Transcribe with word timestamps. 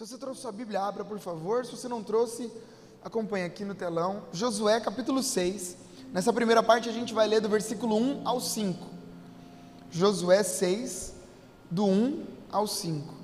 Se 0.00 0.06
você 0.06 0.16
trouxe 0.16 0.40
sua 0.40 0.50
Bíblia, 0.50 0.80
abra, 0.80 1.04
por 1.04 1.18
favor. 1.18 1.66
Se 1.66 1.72
você 1.72 1.86
não 1.86 2.02
trouxe, 2.02 2.50
acompanhe 3.04 3.44
aqui 3.44 3.66
no 3.66 3.74
telão. 3.74 4.22
Josué, 4.32 4.80
capítulo 4.80 5.22
6. 5.22 5.76
Nessa 6.10 6.32
primeira 6.32 6.62
parte, 6.62 6.88
a 6.88 6.92
gente 6.92 7.12
vai 7.12 7.28
ler 7.28 7.42
do 7.42 7.50
versículo 7.50 7.96
1 7.96 8.26
ao 8.26 8.40
5. 8.40 8.82
Josué 9.90 10.42
6, 10.42 11.12
do 11.70 11.84
1 11.84 12.24
ao 12.50 12.66
5. 12.66 13.19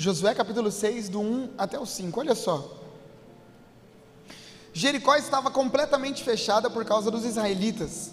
Josué 0.00 0.34
capítulo 0.34 0.70
6, 0.70 1.10
do 1.10 1.20
1 1.20 1.50
até 1.58 1.78
o 1.78 1.84
5, 1.84 2.20
olha 2.20 2.34
só. 2.34 2.72
Jericó 4.72 5.14
estava 5.14 5.50
completamente 5.50 6.24
fechada 6.24 6.70
por 6.70 6.86
causa 6.86 7.10
dos 7.10 7.22
israelitas. 7.22 8.12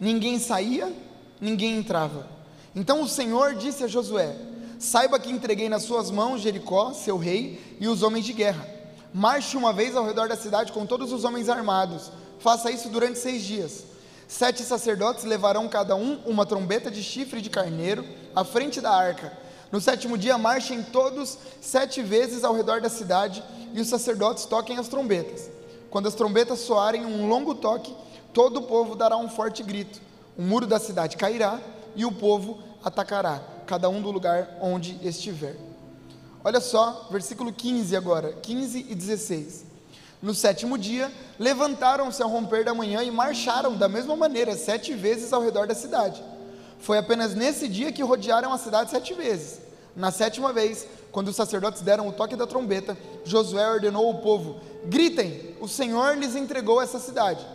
Ninguém 0.00 0.38
saía, 0.38 0.90
ninguém 1.38 1.76
entrava. 1.76 2.26
Então 2.74 3.02
o 3.02 3.08
Senhor 3.08 3.54
disse 3.56 3.84
a 3.84 3.86
Josué: 3.86 4.34
Saiba 4.78 5.20
que 5.20 5.30
entreguei 5.30 5.68
nas 5.68 5.82
suas 5.82 6.10
mãos 6.10 6.40
Jericó, 6.40 6.94
seu 6.94 7.18
rei, 7.18 7.76
e 7.78 7.86
os 7.86 8.02
homens 8.02 8.24
de 8.24 8.32
guerra. 8.32 8.66
Marche 9.12 9.54
uma 9.58 9.70
vez 9.70 9.94
ao 9.94 10.06
redor 10.06 10.30
da 10.30 10.36
cidade 10.36 10.72
com 10.72 10.86
todos 10.86 11.12
os 11.12 11.24
homens 11.24 11.50
armados. 11.50 12.10
Faça 12.38 12.70
isso 12.70 12.88
durante 12.88 13.18
seis 13.18 13.42
dias. 13.42 13.84
Sete 14.26 14.62
sacerdotes 14.62 15.24
levarão 15.24 15.68
cada 15.68 15.94
um 15.94 16.22
uma 16.24 16.46
trombeta 16.46 16.90
de 16.90 17.02
chifre 17.02 17.42
de 17.42 17.50
carneiro 17.50 18.02
à 18.34 18.44
frente 18.44 18.80
da 18.80 18.90
arca 18.90 19.41
no 19.72 19.80
sétimo 19.80 20.18
dia, 20.18 20.36
marchem 20.36 20.82
todos 20.82 21.38
sete 21.62 22.02
vezes 22.02 22.44
ao 22.44 22.54
redor 22.54 22.82
da 22.82 22.90
cidade 22.90 23.42
e 23.72 23.80
os 23.80 23.88
sacerdotes 23.88 24.44
toquem 24.44 24.76
as 24.76 24.86
trombetas. 24.86 25.48
Quando 25.90 26.08
as 26.08 26.14
trombetas 26.14 26.60
soarem 26.60 27.06
um 27.06 27.26
longo 27.26 27.54
toque, 27.54 27.96
todo 28.34 28.58
o 28.58 28.62
povo 28.62 28.94
dará 28.94 29.16
um 29.16 29.30
forte 29.30 29.62
grito. 29.62 29.98
O 30.36 30.42
muro 30.42 30.66
da 30.66 30.78
cidade 30.78 31.16
cairá 31.16 31.58
e 31.96 32.04
o 32.04 32.12
povo 32.12 32.58
atacará, 32.84 33.42
cada 33.66 33.88
um 33.88 34.02
do 34.02 34.10
lugar 34.10 34.58
onde 34.60 34.98
estiver. 35.02 35.56
Olha 36.44 36.60
só, 36.60 37.08
versículo 37.10 37.50
15 37.50 37.96
agora, 37.96 38.34
15 38.42 38.86
e 38.90 38.94
16. 38.94 39.64
No 40.20 40.34
sétimo 40.34 40.76
dia, 40.76 41.10
levantaram-se 41.38 42.22
ao 42.22 42.28
romper 42.28 42.62
da 42.62 42.74
manhã 42.74 43.02
e 43.02 43.10
marcharam 43.10 43.74
da 43.74 43.88
mesma 43.88 44.14
maneira, 44.16 44.54
sete 44.54 44.92
vezes 44.92 45.32
ao 45.32 45.42
redor 45.42 45.66
da 45.66 45.74
cidade. 45.74 46.22
Foi 46.82 46.98
apenas 46.98 47.32
nesse 47.34 47.68
dia 47.68 47.92
que 47.92 48.02
rodearam 48.02 48.52
a 48.52 48.58
cidade 48.58 48.90
sete 48.90 49.14
vezes. 49.14 49.60
Na 49.94 50.10
sétima 50.10 50.52
vez, 50.52 50.86
quando 51.12 51.28
os 51.28 51.36
sacerdotes 51.36 51.80
deram 51.80 52.08
o 52.08 52.12
toque 52.12 52.34
da 52.34 52.44
trombeta, 52.44 52.98
Josué 53.24 53.70
ordenou 53.70 54.04
ao 54.04 54.18
povo: 54.18 54.60
gritem, 54.86 55.54
o 55.60 55.68
Senhor 55.68 56.18
lhes 56.18 56.34
entregou 56.34 56.82
essa 56.82 56.98
cidade. 56.98 57.46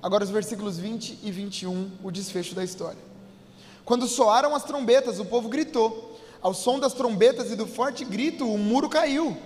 Agora 0.00 0.22
os 0.22 0.30
versículos 0.30 0.78
20 0.78 1.18
e 1.24 1.32
21, 1.32 1.90
o 2.04 2.10
desfecho 2.12 2.54
da 2.54 2.62
história. 2.62 3.00
Quando 3.84 4.06
soaram 4.06 4.54
as 4.54 4.62
trombetas, 4.62 5.18
o 5.18 5.24
povo 5.24 5.48
gritou. 5.48 6.16
Ao 6.40 6.54
som 6.54 6.78
das 6.78 6.92
trombetas 6.92 7.50
e 7.50 7.56
do 7.56 7.66
forte 7.66 8.04
grito, 8.04 8.48
o 8.48 8.56
muro 8.56 8.88
caiu. 8.88 9.36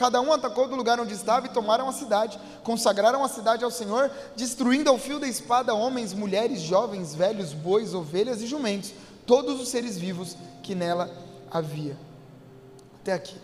Cada 0.00 0.18
um 0.18 0.32
atacou 0.32 0.66
do 0.66 0.74
lugar 0.74 0.98
onde 0.98 1.12
estava 1.12 1.44
e 1.44 1.50
tomaram 1.50 1.86
a 1.86 1.92
cidade, 1.92 2.40
consagraram 2.64 3.22
a 3.22 3.28
cidade 3.28 3.62
ao 3.62 3.70
Senhor, 3.70 4.10
destruindo 4.34 4.88
ao 4.88 4.96
fio 4.96 5.20
da 5.20 5.28
espada 5.28 5.74
homens, 5.74 6.14
mulheres, 6.14 6.62
jovens, 6.62 7.14
velhos, 7.14 7.52
bois, 7.52 7.92
ovelhas 7.92 8.40
e 8.40 8.46
jumentos, 8.46 8.94
todos 9.26 9.60
os 9.60 9.68
seres 9.68 9.98
vivos 9.98 10.38
que 10.62 10.74
nela 10.74 11.14
havia. 11.50 11.98
Até 13.02 13.12
aqui. 13.12 13.36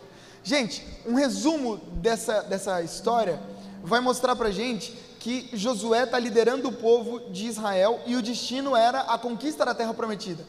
Gente, 0.43 0.83
um 1.05 1.13
resumo 1.13 1.77
dessa, 1.77 2.41
dessa 2.41 2.81
história 2.81 3.39
vai 3.83 4.01
mostrar 4.01 4.35
para 4.35 4.51
gente 4.51 4.97
que 5.21 5.51
Josué 5.53 6.05
está 6.05 6.19
liderando 6.19 6.69
o 6.71 6.73
povo 6.73 7.21
de 7.31 7.49
Israel 7.49 8.01
e 8.07 8.17
o 8.17 8.23
destino 8.23 8.75
era 8.75 9.01
a 9.01 9.19
conquista 9.19 9.63
da 9.63 9.75
terra 9.75 9.93
prometida. 9.93 10.43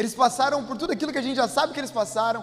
Eles 0.00 0.14
passaram 0.14 0.64
por 0.64 0.78
tudo 0.78 0.94
aquilo 0.94 1.12
que 1.12 1.18
a 1.18 1.22
gente 1.22 1.36
já 1.36 1.46
sabe 1.46 1.74
que 1.74 1.78
eles 1.78 1.90
passaram, 1.90 2.42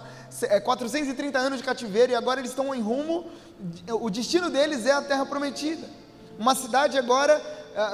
430 0.64 1.40
é, 1.40 1.42
anos 1.42 1.58
de 1.58 1.64
cativeiro, 1.64 2.12
e 2.12 2.16
agora 2.16 2.40
eles 2.40 2.52
estão 2.52 2.74
em 2.76 2.80
rumo, 2.80 3.26
o 4.00 4.12
destino 4.12 4.52
deles 4.52 4.86
é 4.86 4.92
a 4.92 5.02
terra 5.02 5.26
prometida. 5.26 5.88
Uma 6.38 6.54
cidade 6.54 7.00
agora 7.00 7.42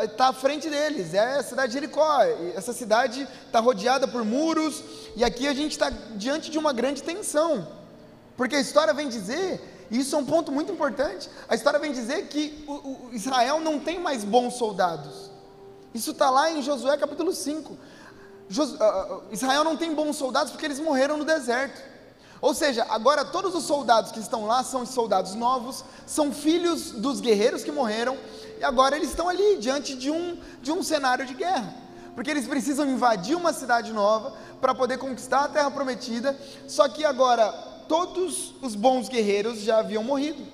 está 0.04 0.28
à 0.28 0.34
frente 0.34 0.70
deles, 0.70 1.14
é 1.14 1.38
a 1.38 1.44
cidade 1.44 1.70
de 1.70 1.76
Jericó. 1.76 2.24
Essa 2.54 2.74
cidade 2.74 3.26
está 3.46 3.62
rodeada 3.62 4.06
por 4.06 4.26
muros, 4.26 4.84
e 5.16 5.24
aqui 5.24 5.48
a 5.48 5.54
gente 5.54 5.72
está 5.72 5.90
diante 5.90 6.52
de 6.52 6.58
uma 6.58 6.74
grande 6.74 7.02
tensão, 7.02 7.66
porque 8.36 8.58
a 8.58 8.60
história 8.60 8.94
vem 8.94 9.08
dizer, 9.08 9.88
e 9.90 9.98
isso 9.98 10.14
é 10.14 10.20
um 10.20 10.26
ponto 10.26 10.52
muito 10.52 10.74
importante, 10.74 11.30
a 11.48 11.56
história 11.56 11.80
vem 11.80 11.94
dizer 11.94 12.28
que 12.28 12.66
o, 12.68 12.74
o 12.74 13.10
Israel 13.14 13.62
não 13.62 13.80
tem 13.80 13.98
mais 13.98 14.26
bons 14.26 14.56
soldados. 14.56 15.32
Isso 15.94 16.12
está 16.12 16.30
lá 16.30 16.52
em 16.52 16.62
Josué 16.62 16.98
capítulo 16.98 17.32
5. 17.32 17.78
Ah, 18.60 18.84
ah, 18.84 19.20
Israel 19.32 19.64
não 19.64 19.78
tem 19.78 19.94
bons 19.94 20.16
soldados 20.16 20.52
porque 20.52 20.66
eles 20.66 20.80
morreram 20.80 21.18
no 21.18 21.26
deserto. 21.26 21.82
Ou 22.42 22.54
seja, 22.54 22.86
agora 22.90 23.24
todos 23.24 23.56
os 23.56 23.64
soldados 23.64 24.12
que 24.12 24.20
estão 24.20 24.46
lá 24.46 24.64
são 24.64 24.86
soldados 24.86 25.34
novos, 25.34 25.84
são 26.06 26.34
filhos 26.34 26.92
dos 26.92 27.22
guerreiros 27.22 27.64
que 27.64 27.72
morreram, 27.72 28.18
e 28.60 28.64
agora 28.66 28.98
eles 28.98 29.10
estão 29.10 29.30
ali 29.30 29.58
diante 29.60 29.96
de 29.96 30.12
um, 30.12 30.38
de 30.62 30.70
um 30.70 30.84
cenário 30.84 31.26
de 31.26 31.34
guerra, 31.34 31.74
porque 32.14 32.30
eles 32.30 32.46
precisam 32.46 32.86
invadir 32.86 33.38
uma 33.38 33.54
cidade 33.54 33.94
nova 33.94 34.34
para 34.60 34.76
poder 34.76 34.98
conquistar 34.98 35.46
a 35.46 35.48
terra 35.48 35.72
prometida, 35.72 36.38
só 36.68 36.90
que 36.90 37.06
agora 37.06 37.50
todos 37.88 38.54
os 38.62 38.76
bons 38.76 39.08
guerreiros 39.08 39.62
já 39.62 39.80
haviam 39.80 40.04
morrido. 40.04 40.46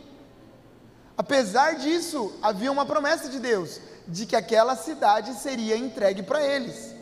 Apesar 1.17 1.75
disso, 1.75 2.31
havia 2.39 2.71
uma 2.71 2.85
promessa 2.85 3.27
de 3.29 3.39
Deus 3.39 3.81
de 4.07 4.27
que 4.27 4.35
aquela 4.35 4.75
cidade 4.75 5.33
seria 5.39 5.75
entregue 5.75 6.21
para 6.21 6.45
eles 6.45 6.98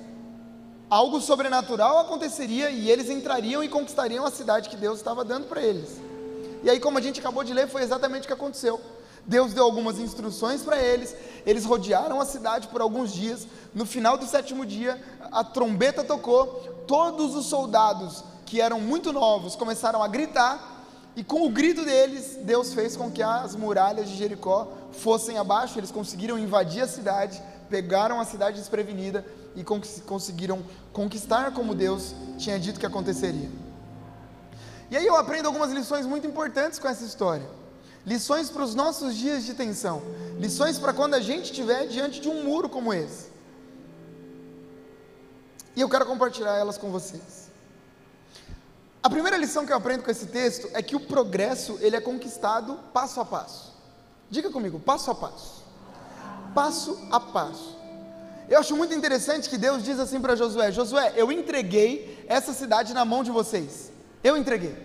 algo 0.89 1.19
sobrenatural 1.19 1.99
aconteceria 1.99 2.69
e 2.69 2.89
eles 2.89 3.09
entrariam 3.09 3.63
e 3.63 3.67
conquistariam 3.69 4.25
a 4.25 4.31
cidade 4.31 4.69
que 4.69 4.77
Deus 4.77 4.97
estava 4.97 5.23
dando 5.23 5.47
para 5.47 5.61
eles. 5.61 5.99
E 6.63 6.69
aí, 6.69 6.79
como 6.79 6.97
a 6.97 7.01
gente 7.01 7.19
acabou 7.19 7.43
de 7.43 7.53
ler, 7.53 7.67
foi 7.67 7.83
exatamente 7.83 8.23
o 8.23 8.27
que 8.27 8.33
aconteceu. 8.33 8.79
Deus 9.25 9.53
deu 9.53 9.65
algumas 9.65 9.99
instruções 9.99 10.61
para 10.61 10.81
eles, 10.81 11.13
eles 11.45 11.65
rodearam 11.65 12.21
a 12.21 12.25
cidade 12.25 12.69
por 12.69 12.79
alguns 12.79 13.13
dias. 13.13 13.45
No 13.75 13.85
final 13.85 14.17
do 14.17 14.25
sétimo 14.25 14.65
dia, 14.65 15.01
a 15.31 15.43
trombeta 15.43 16.03
tocou, 16.03 16.47
todos 16.87 17.35
os 17.35 17.45
soldados 17.47 18.23
que 18.45 18.61
eram 18.61 18.79
muito 18.79 19.11
novos 19.11 19.55
começaram 19.57 20.01
a 20.01 20.07
gritar, 20.07 20.75
e 21.17 21.23
com 21.23 21.45
o 21.45 21.49
grito 21.49 21.83
deles, 21.83 22.37
Deus 22.43 22.73
fez 22.73 22.95
com 22.95 23.11
que 23.11 23.23
as 23.23 23.55
muralhas 23.55 24.07
de 24.07 24.15
Jericó 24.15 24.67
fossem 24.93 25.37
abaixo, 25.37 25.77
eles 25.77 25.91
conseguiram 25.91 26.37
invadir 26.37 26.83
a 26.83 26.87
cidade, 26.87 27.41
pegaram 27.69 28.21
a 28.21 28.25
cidade 28.25 28.59
desprevenida 28.59 29.25
e 29.57 29.63
conseguiram 29.63 30.63
conquistar 30.93 31.51
como 31.51 31.73
Deus 31.73 32.13
tinha 32.37 32.59
dito 32.59 32.79
que 32.79 32.85
aconteceria. 32.85 33.49
E 34.89 34.95
aí 34.95 35.05
eu 35.05 35.15
aprendo 35.15 35.47
algumas 35.47 35.71
lições 35.71 36.05
muito 36.05 36.27
importantes 36.27 36.77
com 36.77 36.87
essa 36.87 37.03
história. 37.03 37.49
Lições 38.05 38.49
para 38.49 38.63
os 38.63 38.75
nossos 38.75 39.15
dias 39.15 39.43
de 39.43 39.55
tensão. 39.55 40.01
Lições 40.39 40.77
para 40.77 40.93
quando 40.93 41.15
a 41.15 41.19
gente 41.19 41.45
estiver 41.45 41.87
diante 41.87 42.21
de 42.21 42.29
um 42.29 42.43
muro 42.43 42.69
como 42.69 42.93
esse. 42.93 43.29
E 45.75 45.81
eu 45.81 45.89
quero 45.89 46.05
compartilhar 46.05 46.55
elas 46.55 46.77
com 46.77 46.91
vocês. 46.91 47.49
A 49.01 49.09
primeira 49.09 49.37
lição 49.37 49.65
que 49.65 49.71
eu 49.71 49.77
aprendo 49.77 50.03
com 50.03 50.11
esse 50.11 50.27
texto 50.27 50.69
é 50.73 50.81
que 50.83 50.95
o 50.95 50.99
progresso 50.99 51.77
ele 51.81 51.95
é 51.95 52.01
conquistado 52.01 52.79
passo 52.93 53.19
a 53.19 53.25
passo. 53.25 53.73
Diga 54.29 54.51
comigo, 54.51 54.79
passo 54.79 55.09
a 55.09 55.15
passo. 55.15 55.63
Passo 56.53 57.07
a 57.11 57.19
passo. 57.19 57.76
Eu 58.49 58.59
acho 58.59 58.75
muito 58.77 58.93
interessante 58.93 59.49
que 59.49 59.57
Deus 59.57 59.83
diz 59.83 59.99
assim 59.99 60.21
para 60.21 60.35
Josué: 60.35 60.71
Josué, 60.71 61.13
eu 61.15 61.31
entreguei 61.31 62.25
essa 62.27 62.53
cidade 62.53 62.93
na 62.93 63.03
mão 63.03 63.23
de 63.23 63.31
vocês. 63.31 63.91
Eu 64.23 64.37
entreguei. 64.37 64.75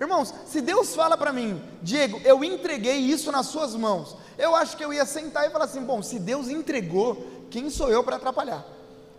Irmãos, 0.00 0.34
se 0.46 0.60
Deus 0.60 0.94
fala 0.94 1.16
para 1.16 1.32
mim, 1.32 1.62
Diego, 1.82 2.20
eu 2.24 2.42
entreguei 2.42 2.96
isso 2.96 3.30
nas 3.30 3.46
suas 3.46 3.76
mãos, 3.76 4.16
eu 4.36 4.54
acho 4.56 4.76
que 4.76 4.84
eu 4.84 4.92
ia 4.92 5.04
sentar 5.04 5.46
e 5.46 5.50
falar 5.50 5.66
assim: 5.66 5.82
bom, 5.82 6.02
se 6.02 6.18
Deus 6.18 6.48
entregou, 6.48 7.26
quem 7.50 7.68
sou 7.70 7.90
eu 7.90 8.02
para 8.02 8.16
atrapalhar? 8.16 8.64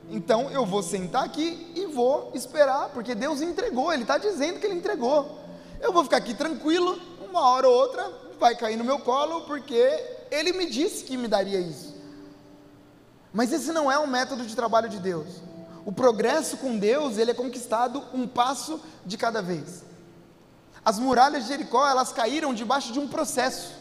Então 0.10 0.50
eu 0.52 0.66
vou 0.66 0.84
sentar 0.84 1.24
aqui 1.24 1.72
e 1.76 1.86
vou 1.86 2.32
esperar, 2.34 2.90
porque 2.90 3.16
Deus 3.16 3.42
entregou, 3.42 3.94
Ele 3.94 4.04
está 4.04 4.18
dizendo 4.18 4.60
que 4.60 4.66
Ele 4.66 4.76
entregou. 4.76 5.40
Eu 5.80 5.94
vou 5.94 6.04
ficar 6.04 6.18
aqui 6.18 6.34
tranquilo, 6.34 7.00
uma 7.30 7.50
hora 7.50 7.68
ou 7.68 7.76
outra 7.76 8.12
vai 8.40 8.56
cair 8.56 8.78
no 8.78 8.84
meu 8.84 9.00
colo, 9.00 9.42
porque 9.42 9.76
Ele 10.30 10.54
me 10.54 10.66
disse 10.66 11.04
que 11.04 11.16
me 11.18 11.28
daria 11.28 11.60
isso. 11.60 11.95
Mas 13.36 13.52
esse 13.52 13.74
não 13.74 13.92
é 13.92 14.00
o 14.00 14.08
método 14.08 14.46
de 14.46 14.56
trabalho 14.56 14.88
de 14.88 14.98
Deus. 14.98 15.28
O 15.86 15.92
progresso 15.92 16.56
com 16.56 16.80
Deus, 16.80 17.18
ele 17.18 17.32
é 17.32 17.34
conquistado 17.34 18.02
um 18.14 18.26
passo 18.26 18.80
de 19.06 19.18
cada 19.18 19.42
vez. 19.42 19.84
As 20.86 20.98
muralhas 20.98 21.44
de 21.44 21.50
Jericó, 21.50 21.86
elas 21.86 22.14
caíram 22.14 22.54
debaixo 22.54 22.94
de 22.94 23.00
um 23.00 23.10
processo. 23.10 23.74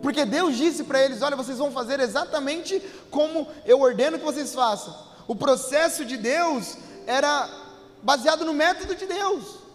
Porque 0.00 0.24
Deus 0.24 0.56
disse 0.56 0.84
para 0.84 1.02
eles: 1.02 1.20
Olha, 1.20 1.34
vocês 1.34 1.58
vão 1.58 1.72
fazer 1.72 1.98
exatamente 1.98 2.80
como 3.10 3.48
eu 3.66 3.80
ordeno 3.80 4.20
que 4.20 4.24
vocês 4.24 4.54
façam. 4.54 4.96
O 5.26 5.34
processo 5.34 6.04
de 6.04 6.16
Deus 6.16 6.76
era 7.08 7.50
baseado 8.00 8.44
no 8.44 8.54
método 8.54 8.94
de 8.94 9.04
Deus. 9.04 9.67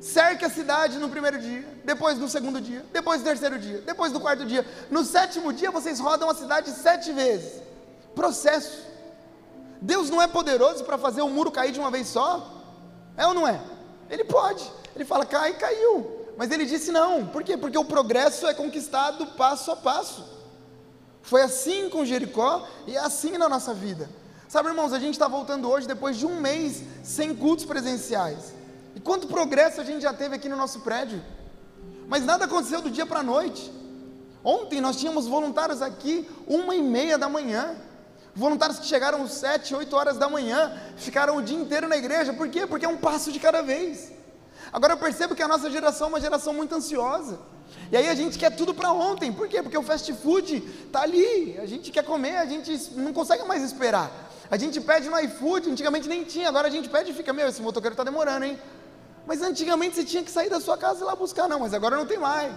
Cerque 0.00 0.44
a 0.44 0.50
cidade 0.50 0.98
no 0.98 1.08
primeiro 1.08 1.38
dia, 1.38 1.66
depois 1.84 2.18
no 2.18 2.28
segundo 2.28 2.60
dia, 2.60 2.84
depois 2.92 3.20
no 3.20 3.26
terceiro 3.26 3.58
dia, 3.58 3.82
depois 3.82 4.12
no 4.12 4.20
quarto 4.20 4.46
dia. 4.46 4.66
No 4.90 5.04
sétimo 5.04 5.52
dia 5.52 5.70
vocês 5.70 6.00
rodam 6.00 6.30
a 6.30 6.34
cidade 6.34 6.70
sete 6.70 7.12
vezes. 7.12 7.62
Processo. 8.14 8.88
Deus 9.80 10.10
não 10.10 10.20
é 10.20 10.26
poderoso 10.26 10.84
para 10.84 10.98
fazer 10.98 11.22
o 11.22 11.28
muro 11.28 11.50
cair 11.50 11.72
de 11.72 11.80
uma 11.80 11.90
vez 11.90 12.08
só? 12.08 12.62
É 13.16 13.26
ou 13.26 13.34
não 13.34 13.46
é? 13.46 13.60
Ele 14.08 14.24
pode. 14.24 14.70
Ele 14.94 15.04
fala, 15.04 15.24
cai, 15.24 15.54
caiu. 15.54 16.26
Mas 16.36 16.50
ele 16.50 16.64
disse 16.64 16.90
não. 16.90 17.26
Por 17.26 17.42
quê? 17.42 17.56
Porque 17.56 17.78
o 17.78 17.84
progresso 17.84 18.46
é 18.46 18.54
conquistado 18.54 19.26
passo 19.28 19.70
a 19.70 19.76
passo. 19.76 20.24
Foi 21.22 21.42
assim 21.42 21.88
com 21.90 22.04
Jericó 22.04 22.66
e 22.86 22.96
é 22.96 22.98
assim 22.98 23.36
na 23.36 23.48
nossa 23.48 23.74
vida. 23.74 24.08
Sabe, 24.48 24.68
irmãos, 24.68 24.92
a 24.92 24.98
gente 24.98 25.14
está 25.14 25.28
voltando 25.28 25.70
hoje 25.70 25.86
depois 25.86 26.16
de 26.16 26.26
um 26.26 26.40
mês 26.40 26.82
sem 27.04 27.34
cultos 27.34 27.64
presenciais. 27.64 28.52
E 29.00 29.02
quanto 29.02 29.28
progresso 29.28 29.80
a 29.80 29.84
gente 29.84 30.02
já 30.02 30.12
teve 30.12 30.34
aqui 30.36 30.46
no 30.46 30.58
nosso 30.58 30.80
prédio. 30.80 31.22
Mas 32.06 32.22
nada 32.22 32.44
aconteceu 32.44 32.82
do 32.82 32.90
dia 32.90 33.06
para 33.06 33.20
a 33.20 33.22
noite. 33.22 33.72
Ontem 34.44 34.78
nós 34.78 34.96
tínhamos 34.96 35.26
voluntários 35.26 35.80
aqui, 35.80 36.28
uma 36.46 36.74
e 36.74 36.82
meia 36.82 37.16
da 37.16 37.26
manhã. 37.26 37.76
Voluntários 38.34 38.78
que 38.78 38.84
chegaram 38.84 39.22
às 39.22 39.32
sete, 39.32 39.74
oito 39.74 39.96
horas 39.96 40.18
da 40.18 40.28
manhã, 40.28 40.78
ficaram 40.98 41.38
o 41.38 41.42
dia 41.42 41.58
inteiro 41.58 41.88
na 41.88 41.96
igreja. 41.96 42.34
Por 42.34 42.46
quê? 42.50 42.66
Porque 42.66 42.84
é 42.84 42.88
um 42.90 42.98
passo 42.98 43.32
de 43.32 43.40
cada 43.40 43.62
vez. 43.62 44.12
Agora 44.70 44.92
eu 44.92 44.98
percebo 44.98 45.34
que 45.34 45.42
a 45.42 45.48
nossa 45.48 45.70
geração 45.70 46.08
é 46.08 46.10
uma 46.10 46.20
geração 46.20 46.52
muito 46.52 46.74
ansiosa. 46.74 47.38
E 47.90 47.96
aí 47.96 48.06
a 48.06 48.14
gente 48.14 48.38
quer 48.38 48.54
tudo 48.54 48.74
para 48.74 48.92
ontem. 48.92 49.32
Por 49.32 49.48
quê? 49.48 49.62
Porque 49.62 49.78
o 49.78 49.82
fast 49.82 50.12
food 50.12 50.62
está 50.84 51.00
ali. 51.00 51.58
A 51.58 51.64
gente 51.64 51.90
quer 51.90 52.04
comer, 52.04 52.36
a 52.36 52.44
gente 52.44 52.70
não 52.96 53.14
consegue 53.14 53.44
mais 53.44 53.62
esperar. 53.62 54.10
A 54.50 54.58
gente 54.58 54.78
pede 54.78 55.08
no 55.08 55.18
iFood, 55.20 55.70
antigamente 55.70 56.06
nem 56.06 56.22
tinha, 56.22 56.48
agora 56.48 56.68
a 56.68 56.70
gente 56.70 56.90
pede 56.90 57.12
e 57.12 57.14
fica, 57.14 57.32
meu, 57.32 57.48
esse 57.48 57.62
motoqueiro 57.62 57.94
está 57.94 58.04
demorando, 58.04 58.44
hein? 58.44 58.58
Mas 59.30 59.42
antigamente 59.42 59.94
você 59.94 60.02
tinha 60.02 60.24
que 60.24 60.30
sair 60.32 60.50
da 60.50 60.60
sua 60.60 60.76
casa 60.76 60.98
e 60.98 61.02
ir 61.02 61.04
lá 61.04 61.14
buscar, 61.14 61.46
não, 61.46 61.60
mas 61.60 61.72
agora 61.72 61.96
não 61.96 62.04
tem 62.04 62.18
mais. 62.18 62.52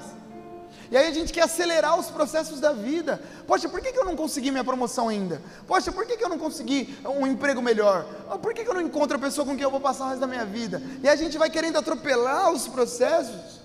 E 0.90 0.98
aí 0.98 1.08
a 1.08 1.14
gente 1.14 1.32
quer 1.32 1.44
acelerar 1.44 2.00
os 2.00 2.08
processos 2.08 2.60
da 2.60 2.72
vida. 2.72 3.22
Poxa, 3.46 3.70
por 3.70 3.80
que, 3.80 3.92
que 3.92 4.00
eu 4.00 4.04
não 4.04 4.16
consegui 4.16 4.50
minha 4.50 4.64
promoção 4.64 5.08
ainda? 5.08 5.40
Poxa, 5.68 5.92
por 5.92 6.04
que, 6.08 6.18
que 6.18 6.24
eu 6.26 6.30
não 6.30 6.40
consegui 6.40 6.98
um 7.06 7.28
emprego 7.28 7.62
melhor? 7.62 8.06
Por 8.42 8.56
que, 8.56 8.64
que 8.64 8.70
eu 8.72 8.74
não 8.74 8.82
encontro 8.82 9.18
a 9.18 9.20
pessoa 9.20 9.46
com 9.46 9.54
quem 9.56 9.62
eu 9.62 9.70
vou 9.70 9.80
passar 9.80 10.06
o 10.06 10.08
resto 10.08 10.22
da 10.22 10.26
minha 10.26 10.46
vida? 10.46 10.82
E 11.04 11.08
a 11.08 11.16
gente 11.16 11.38
vai 11.38 11.48
querendo 11.48 11.78
atropelar 11.78 12.52
os 12.52 12.68
processos. 12.68 13.62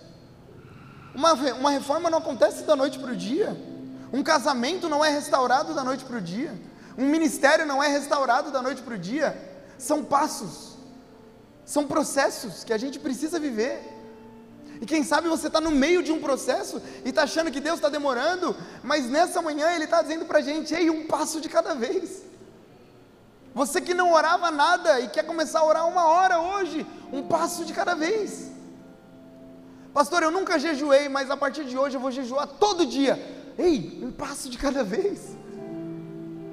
Uma, 1.15 1.33
uma 1.33 1.71
reforma 1.71 2.11
não 2.11 2.19
acontece 2.19 2.65
da 2.65 2.77
noite 2.77 2.99
para 2.99 3.13
o 3.13 3.17
dia. 3.17 3.57
Um 4.13 4.23
casamento 4.23 4.87
não 4.87 5.03
é 5.03 5.09
restaurado 5.09 5.73
da 5.73 5.83
noite 5.83 6.05
para 6.05 6.19
o 6.19 6.21
dia. 6.21 6.53
Um 6.99 7.09
ministério 7.09 7.65
não 7.65 7.83
é 7.83 7.89
restaurado 7.89 8.51
da 8.51 8.61
noite 8.61 8.83
para 8.83 8.97
o 8.97 8.99
dia. 8.99 9.35
São 9.79 10.05
passos. 10.05 10.68
São 11.69 11.87
processos 11.87 12.65
que 12.65 12.73
a 12.73 12.79
gente 12.79 12.99
precisa 12.99 13.39
viver. 13.39 13.77
E 14.81 14.87
quem 14.87 15.05
sabe 15.05 15.29
você 15.29 15.49
está 15.49 15.61
no 15.61 15.71
meio 15.71 16.03
de 16.03 16.11
um 16.11 16.19
processo 16.19 16.81
e 17.05 17.11
está 17.11 17.25
achando 17.25 17.51
que 17.51 17.61
Deus 17.61 17.77
está 17.77 17.91
demorando, 17.91 18.57
mas 18.83 19.05
nessa 19.05 19.43
manhã 19.43 19.71
Ele 19.73 19.85
está 19.85 20.01
dizendo 20.01 20.25
para 20.25 20.39
a 20.39 20.41
gente: 20.41 20.75
ei, 20.75 20.89
um 20.89 21.07
passo 21.07 21.43
de 21.43 21.49
cada 21.57 21.75
vez. 21.75 22.23
Você 23.55 23.83
que 23.83 23.93
não 23.93 24.15
orava 24.15 24.51
nada 24.51 24.99
e 25.01 25.09
quer 25.09 25.27
começar 25.27 25.59
a 25.59 25.67
orar 25.67 25.87
uma 25.87 26.07
hora 26.07 26.41
hoje, 26.41 26.87
um 27.13 27.23
passo 27.35 27.67
de 27.67 27.75
cada 27.75 27.95
vez. 27.95 28.51
Pastor, 29.93 30.23
eu 30.23 30.31
nunca 30.31 30.59
jejuei, 30.59 31.07
mas 31.11 31.31
a 31.31 31.37
partir 31.37 31.67
de 31.67 31.77
hoje 31.77 31.97
eu 31.99 32.01
vou 32.01 32.11
jejuar 32.11 32.47
todo 32.47 32.87
dia. 32.87 33.15
Ei, 33.59 34.01
um 34.03 34.11
passo 34.11 34.49
de 34.49 34.57
cada 34.57 34.83
vez. 34.83 35.37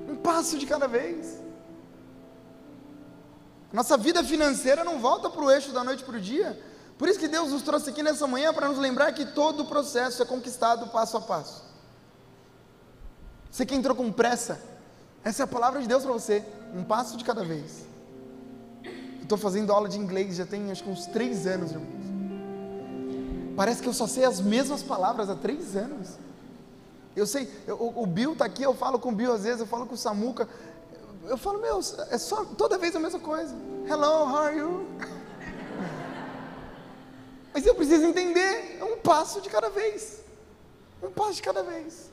Um 0.10 0.18
passo 0.18 0.58
de 0.58 0.66
cada 0.66 0.90
vez. 0.90 1.45
Nossa 3.76 3.98
vida 3.98 4.24
financeira 4.24 4.86
não 4.86 5.00
volta 5.00 5.30
para 5.30 5.44
o 5.44 5.52
eixo 5.52 5.74
da 5.74 5.84
noite 5.84 6.02
para 6.02 6.16
o 6.16 6.22
dia. 6.22 6.58
Por 6.98 7.10
isso 7.10 7.20
que 7.20 7.28
Deus 7.28 7.52
nos 7.52 7.62
trouxe 7.62 7.90
aqui 7.90 8.02
nessa 8.02 8.26
manhã 8.26 8.54
para 8.54 8.70
nos 8.70 8.78
lembrar 8.78 9.12
que 9.12 9.26
todo 9.26 9.64
o 9.64 9.66
processo 9.66 10.24
é 10.24 10.26
conquistado 10.26 10.88
passo 10.88 11.18
a 11.18 11.22
passo. 11.22 11.62
Você 13.52 13.66
que 13.66 13.76
entrou 13.76 13.94
com 13.94 14.10
pressa, 14.14 14.62
essa 15.26 15.44
é 15.44 15.46
a 15.46 15.48
palavra 15.48 15.82
de 15.82 15.90
Deus 15.90 16.04
para 16.04 16.14
você, 16.14 16.42
um 16.74 16.86
passo 16.86 17.18
de 17.18 17.26
cada 17.26 17.44
vez. 17.44 17.86
Estou 19.22 19.38
fazendo 19.38 19.74
aula 19.74 19.90
de 19.90 20.00
inglês 20.00 20.38
já 20.38 20.46
tem 20.46 20.72
acho 20.72 20.82
que 20.82 20.90
uns 20.90 21.06
três 21.08 21.46
anos, 21.46 21.72
irmãos. 21.72 22.06
Parece 23.58 23.82
que 23.82 23.90
eu 23.90 23.94
só 23.94 24.08
sei 24.08 24.24
as 24.24 24.40
mesmas 24.40 24.84
palavras 24.84 25.30
há 25.30 25.36
três 25.36 25.76
anos. 25.76 26.12
Eu 27.14 27.28
sei, 27.28 27.52
eu, 27.68 27.94
o 27.94 28.06
Bill 28.06 28.32
está 28.34 28.46
aqui, 28.46 28.64
eu 28.64 28.74
falo 28.74 29.00
com 29.00 29.10
o 29.10 29.16
Bill 29.16 29.34
às 29.34 29.44
vezes, 29.44 29.60
eu 29.60 29.68
falo 29.68 29.86
com 29.86 29.96
o 29.96 29.98
Samuca, 29.98 30.48
eu 31.28 31.38
falo, 31.38 31.60
meu, 31.60 31.80
é 32.10 32.18
só 32.18 32.46
toda 32.46 32.78
vez 32.78 32.96
a 32.96 33.00
mesma 33.00 33.20
coisa. 33.20 33.56
Hello, 33.88 34.28
how 34.30 34.38
are 34.38 34.58
you? 34.58 34.88
Mas 37.54 37.66
eu 37.66 37.74
preciso 37.74 38.04
entender, 38.06 38.78
é 38.80 38.84
um 38.84 38.98
passo 38.98 39.40
de 39.42 39.50
cada 39.50 39.70
vez. 39.70 40.20
Um 41.02 41.12
passo 41.12 41.36
de 41.36 41.42
cada 41.42 41.64
vez. 41.64 42.12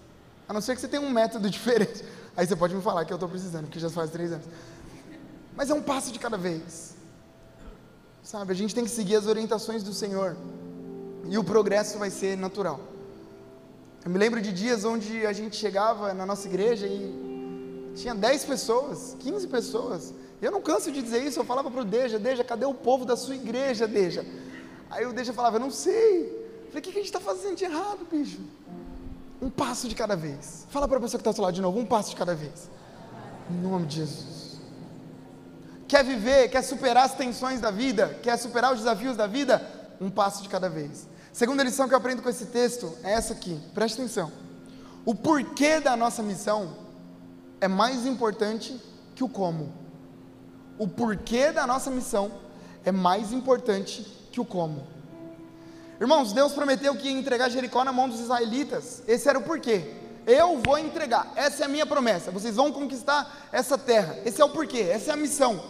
A 0.48 0.52
não 0.52 0.60
ser 0.60 0.74
que 0.74 0.80
você 0.80 0.88
tenha 0.88 1.02
um 1.02 1.10
método 1.10 1.48
diferente. 1.50 2.04
Aí 2.36 2.46
você 2.46 2.56
pode 2.56 2.74
me 2.74 2.82
falar 2.82 3.04
que 3.04 3.12
eu 3.12 3.16
estou 3.16 3.28
precisando, 3.28 3.64
porque 3.64 3.80
já 3.80 3.90
faz 3.90 4.10
três 4.10 4.32
anos. 4.32 4.46
Mas 5.54 5.68
é 5.68 5.74
um 5.74 5.82
passo 5.82 6.12
de 6.12 6.18
cada 6.18 6.38
vez. 6.38 6.94
Sabe, 8.22 8.52
a 8.52 8.54
gente 8.54 8.74
tem 8.74 8.84
que 8.84 8.90
seguir 8.90 9.16
as 9.16 9.26
orientações 9.26 9.82
do 9.82 9.92
Senhor. 9.92 10.36
E 11.28 11.36
o 11.36 11.44
progresso 11.44 11.98
vai 11.98 12.10
ser 12.10 12.36
natural. 12.36 12.80
Eu 14.04 14.10
me 14.10 14.18
lembro 14.18 14.40
de 14.40 14.52
dias 14.52 14.84
onde 14.84 15.26
a 15.26 15.32
gente 15.32 15.56
chegava 15.56 16.14
na 16.14 16.24
nossa 16.24 16.48
igreja 16.48 16.86
e 16.86 17.31
tinha 17.94 18.14
10 18.14 18.44
pessoas, 18.44 19.16
15 19.20 19.46
pessoas. 19.48 20.14
Eu 20.40 20.50
não 20.50 20.60
canso 20.60 20.90
de 20.90 21.00
dizer 21.02 21.22
isso, 21.22 21.38
eu 21.38 21.44
falava 21.44 21.70
para 21.70 21.82
o 21.82 21.84
Deja, 21.84 22.18
Deja, 22.18 22.42
cadê 22.42 22.64
o 22.64 22.74
povo 22.74 23.04
da 23.04 23.16
sua 23.16 23.34
igreja, 23.34 23.86
Deja? 23.86 24.24
Aí 24.90 25.06
o 25.06 25.12
Deja 25.12 25.32
falava, 25.32 25.56
eu 25.56 25.60
não 25.60 25.70
sei. 25.70 26.42
Falei, 26.68 26.80
o 26.80 26.82
que, 26.82 26.90
a 26.90 26.92
gente 26.92 27.04
está 27.04 27.20
fazendo 27.20 27.56
de 27.56 27.64
errado, 27.64 28.06
bicho? 28.10 28.40
Um 29.40 29.50
passo 29.50 29.88
de 29.88 29.94
cada 29.94 30.16
vez. 30.16 30.66
Fala 30.70 30.88
para 30.88 30.98
a 30.98 31.00
pessoa 31.00 31.18
que 31.18 31.22
está 31.22 31.30
ao 31.30 31.34
seu 31.34 31.44
lado 31.44 31.54
de 31.54 31.60
novo, 31.60 31.78
um 31.78 31.86
passo 31.86 32.10
de 32.10 32.16
cada 32.16 32.34
vez. 32.34 32.68
Em 33.50 33.54
nome 33.54 33.86
de 33.86 33.96
Jesus. 33.96 34.60
Quer 35.86 36.04
viver, 36.04 36.48
quer 36.48 36.62
superar 36.62 37.04
as 37.04 37.14
tensões 37.14 37.60
da 37.60 37.70
vida, 37.70 38.18
quer 38.22 38.36
superar 38.38 38.72
os 38.72 38.78
desafios 38.78 39.16
da 39.16 39.26
vida? 39.26 39.60
Um 40.00 40.10
passo 40.10 40.42
de 40.42 40.48
cada 40.48 40.68
vez. 40.68 41.06
Segunda 41.32 41.62
lição 41.62 41.86
que 41.86 41.94
eu 41.94 41.98
aprendo 41.98 42.22
com 42.22 42.28
esse 42.28 42.46
texto 42.46 42.96
é 43.02 43.12
essa 43.12 43.32
aqui, 43.32 43.60
preste 43.74 44.00
atenção. 44.00 44.32
O 45.04 45.14
porquê 45.14 45.80
da 45.80 45.96
nossa 45.96 46.22
missão 46.22 46.81
é 47.62 47.68
mais 47.68 48.04
importante 48.04 48.76
que 49.14 49.22
o 49.22 49.28
como. 49.28 49.72
O 50.76 50.88
porquê 50.88 51.52
da 51.52 51.64
nossa 51.64 51.92
missão 51.92 52.32
é 52.84 52.90
mais 52.90 53.32
importante 53.32 54.04
que 54.32 54.40
o 54.40 54.44
como. 54.44 54.84
Irmãos, 56.00 56.32
Deus 56.32 56.52
prometeu 56.52 56.96
que 56.96 57.06
ia 57.06 57.16
entregar 57.16 57.48
Jericó 57.48 57.84
na 57.84 57.92
mão 57.92 58.08
dos 58.08 58.18
israelitas. 58.18 59.04
Esse 59.06 59.28
era 59.28 59.38
o 59.38 59.42
porquê. 59.42 59.94
Eu 60.26 60.58
vou 60.58 60.76
entregar. 60.76 61.32
Essa 61.36 61.62
é 61.62 61.66
a 61.66 61.68
minha 61.68 61.86
promessa. 61.86 62.32
Vocês 62.32 62.56
vão 62.56 62.72
conquistar 62.72 63.48
essa 63.52 63.78
terra. 63.78 64.18
Esse 64.24 64.42
é 64.42 64.44
o 64.44 64.50
porquê. 64.50 64.80
Essa 64.80 65.12
é 65.12 65.14
a 65.14 65.16
missão. 65.16 65.62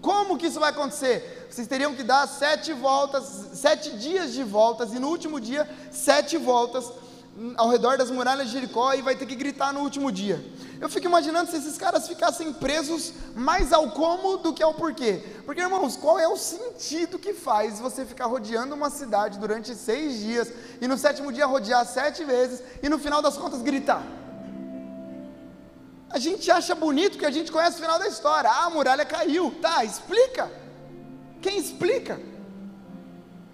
Como 0.00 0.38
que 0.38 0.46
isso 0.46 0.60
vai 0.60 0.70
acontecer? 0.70 1.48
Vocês 1.50 1.66
teriam 1.66 1.96
que 1.96 2.04
dar 2.04 2.28
sete 2.28 2.72
voltas, 2.72 3.24
sete 3.54 3.96
dias 3.96 4.32
de 4.32 4.44
voltas, 4.44 4.92
e 4.92 5.00
no 5.00 5.08
último 5.08 5.40
dia, 5.40 5.68
sete 5.90 6.36
voltas 6.36 6.92
ao 7.56 7.68
redor 7.68 7.96
das 7.96 8.10
muralhas 8.10 8.48
de 8.48 8.54
Jericó 8.54 8.92
e 8.94 9.02
vai 9.02 9.14
ter 9.14 9.24
que 9.26 9.36
gritar 9.36 9.72
no 9.72 9.80
último 9.80 10.10
dia. 10.10 10.44
Eu 10.80 10.88
fico 10.88 11.06
imaginando 11.06 11.50
se 11.50 11.56
esses 11.56 11.78
caras 11.78 12.08
ficassem 12.08 12.52
presos 12.52 13.12
mais 13.34 13.72
ao 13.72 13.90
como 13.90 14.38
do 14.38 14.52
que 14.52 14.62
ao 14.62 14.74
porquê. 14.74 15.24
Porque, 15.44 15.60
irmãos, 15.60 15.96
qual 15.96 16.18
é 16.18 16.26
o 16.26 16.36
sentido 16.36 17.18
que 17.18 17.32
faz 17.32 17.78
você 17.78 18.04
ficar 18.04 18.26
rodeando 18.26 18.74
uma 18.74 18.90
cidade 18.90 19.38
durante 19.38 19.74
seis 19.74 20.18
dias 20.18 20.52
e 20.80 20.88
no 20.88 20.98
sétimo 20.98 21.32
dia 21.32 21.46
rodear 21.46 21.86
sete 21.86 22.24
vezes 22.24 22.62
e 22.82 22.88
no 22.88 22.98
final 22.98 23.22
das 23.22 23.36
contas 23.36 23.62
gritar? 23.62 24.02
A 26.10 26.18
gente 26.18 26.50
acha 26.50 26.74
bonito 26.74 27.18
que 27.18 27.26
a 27.26 27.30
gente 27.30 27.52
conhece 27.52 27.76
o 27.76 27.80
final 27.80 27.98
da 27.98 28.08
história. 28.08 28.50
Ah, 28.50 28.64
a 28.64 28.70
muralha 28.70 29.04
caiu. 29.04 29.54
Tá, 29.60 29.84
explica. 29.84 30.50
Quem 31.40 31.58
explica? 31.58 32.20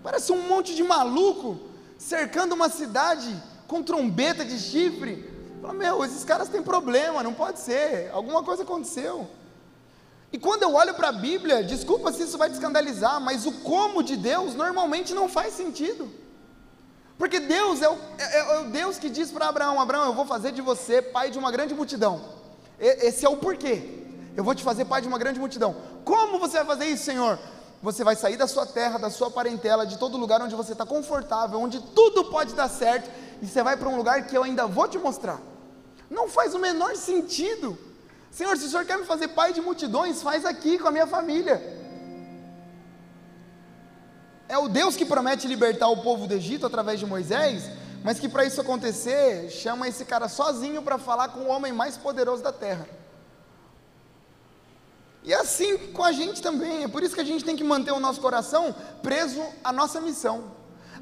Parece 0.03 0.33
um 0.33 0.43
monte 0.49 0.75
de 0.75 0.83
maluco 0.83 1.59
cercando 1.99 2.55
uma 2.55 2.69
cidade 2.69 3.35
com 3.75 3.83
trombeta 3.83 4.45
de 4.45 4.57
chifre. 4.57 5.29
Meu, 5.75 6.05
esses 6.05 6.23
caras 6.23 6.49
têm 6.49 6.63
problema, 6.63 7.25
não 7.25 7.35
pode 7.35 7.59
ser, 7.59 8.09
alguma 8.13 8.41
coisa 8.45 8.63
aconteceu. 8.63 9.29
E 10.33 10.39
quando 10.39 10.63
eu 10.63 10.73
olho 10.75 10.95
para 10.95 11.09
a 11.09 11.13
Bíblia, 11.13 11.65
desculpa 11.65 12.13
se 12.13 12.23
isso 12.23 12.39
vai 12.39 12.49
te 12.49 12.53
escandalizar, 12.55 13.21
mas 13.21 13.47
o 13.47 13.53
como 13.71 14.01
de 14.01 14.17
Deus 14.17 14.55
normalmente 14.55 15.13
não 15.13 15.29
faz 15.29 15.55
sentido. 15.55 16.09
Porque 17.19 17.41
Deus 17.41 17.83
é 17.83 17.89
o, 17.89 17.97
é, 18.17 18.39
é 18.39 18.61
o 18.61 18.65
Deus 18.71 18.97
que 18.97 19.11
diz 19.11 19.33
para 19.33 19.49
Abraão: 19.49 19.81
Abraão, 19.81 20.07
eu 20.07 20.15
vou 20.15 20.27
fazer 20.27 20.53
de 20.53 20.63
você 20.63 21.03
pai 21.03 21.33
de 21.33 21.39
uma 21.39 21.51
grande 21.51 21.75
multidão. 21.75 22.21
E, 22.79 23.07
esse 23.09 23.27
é 23.27 23.29
o 23.29 23.39
porquê. 23.39 24.05
Eu 24.37 24.45
vou 24.45 24.55
te 24.55 24.63
fazer 24.63 24.85
pai 24.85 25.01
de 25.01 25.09
uma 25.09 25.19
grande 25.19 25.41
multidão. 25.41 25.75
Como 26.05 26.39
você 26.39 26.59
vai 26.59 26.67
fazer 26.67 26.87
isso, 26.87 27.05
Senhor? 27.05 27.39
Você 27.83 28.03
vai 28.03 28.17
sair 28.17 28.37
da 28.37 28.47
sua 28.47 28.65
terra, 28.65 28.99
da 28.99 29.11
sua 29.11 29.31
parentela, 29.31 29.87
de 29.87 29.99
todo 29.99 30.17
lugar 30.17 30.41
onde 30.41 30.55
você 30.55 30.73
está 30.73 30.87
confortável, 30.87 31.61
onde 31.61 31.81
tudo 31.81 32.25
pode 32.25 32.55
dar 32.55 32.69
certo, 32.69 33.11
e 33.43 33.47
você 33.47 33.63
vai 33.63 33.77
para 33.77 33.89
um 33.89 33.97
lugar 33.97 34.27
que 34.27 34.37
eu 34.37 34.43
ainda 34.43 34.67
vou 34.67 34.89
te 34.89 34.99
mostrar. 34.99 35.41
Não 36.11 36.29
faz 36.29 36.55
o 36.55 36.59
menor 36.59 36.97
sentido. 36.97 37.79
Senhor, 38.31 38.57
se 38.57 38.67
o 38.67 38.69
Senhor 38.69 38.85
quer 38.85 38.99
me 38.99 39.05
fazer 39.05 39.29
pai 39.29 39.53
de 39.53 39.61
multidões, 39.61 40.23
faz 40.23 40.45
aqui 40.45 40.79
com 40.79 40.89
a 40.89 40.93
minha 40.93 41.07
família. 41.07 41.63
É 44.49 44.59
o 44.59 44.69
Deus 44.69 44.97
que 44.97 45.05
promete 45.05 45.49
libertar 45.49 45.89
o 45.89 46.03
povo 46.03 46.27
do 46.27 46.35
Egito 46.35 46.67
através 46.67 47.01
de 47.01 47.07
Moisés, 47.07 47.71
mas 48.03 48.19
que 48.19 48.29
para 48.29 48.45
isso 48.45 48.61
acontecer, 48.61 49.51
chama 49.51 49.89
esse 49.89 50.05
cara 50.05 50.29
sozinho 50.29 50.83
para 50.83 50.99
falar 50.99 51.29
com 51.29 51.41
o 51.41 51.49
homem 51.49 51.73
mais 51.73 51.97
poderoso 51.97 52.43
da 52.43 52.53
terra. 52.53 52.87
E 55.23 55.33
é 55.33 55.37
assim 55.37 55.79
com 55.93 56.05
a 56.05 56.13
gente 56.13 56.43
também, 56.43 56.85
é 56.85 56.89
por 56.89 57.03
isso 57.03 57.15
que 57.15 57.21
a 57.21 57.25
gente 57.25 57.45
tem 57.45 57.57
que 57.57 57.65
manter 57.65 57.93
o 57.93 58.01
nosso 58.01 58.21
coração 58.21 58.75
preso 59.03 59.43
à 59.65 59.73
nossa 59.73 59.99
missão, 60.01 60.53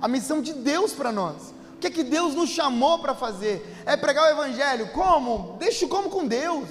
a 0.00 0.06
missão 0.06 0.40
de 0.40 0.52
Deus 0.52 0.92
para 0.92 1.10
nós. 1.10 1.52
O 1.82 1.84
que 1.84 1.90
que 1.90 2.04
Deus 2.04 2.32
nos 2.36 2.50
chamou 2.50 3.00
para 3.00 3.12
fazer? 3.12 3.82
É 3.84 3.96
pregar 3.96 4.26
o 4.26 4.30
Evangelho. 4.30 4.90
Como? 4.90 5.56
Deixa 5.58 5.88
como 5.88 6.08
com 6.08 6.24
Deus 6.24 6.68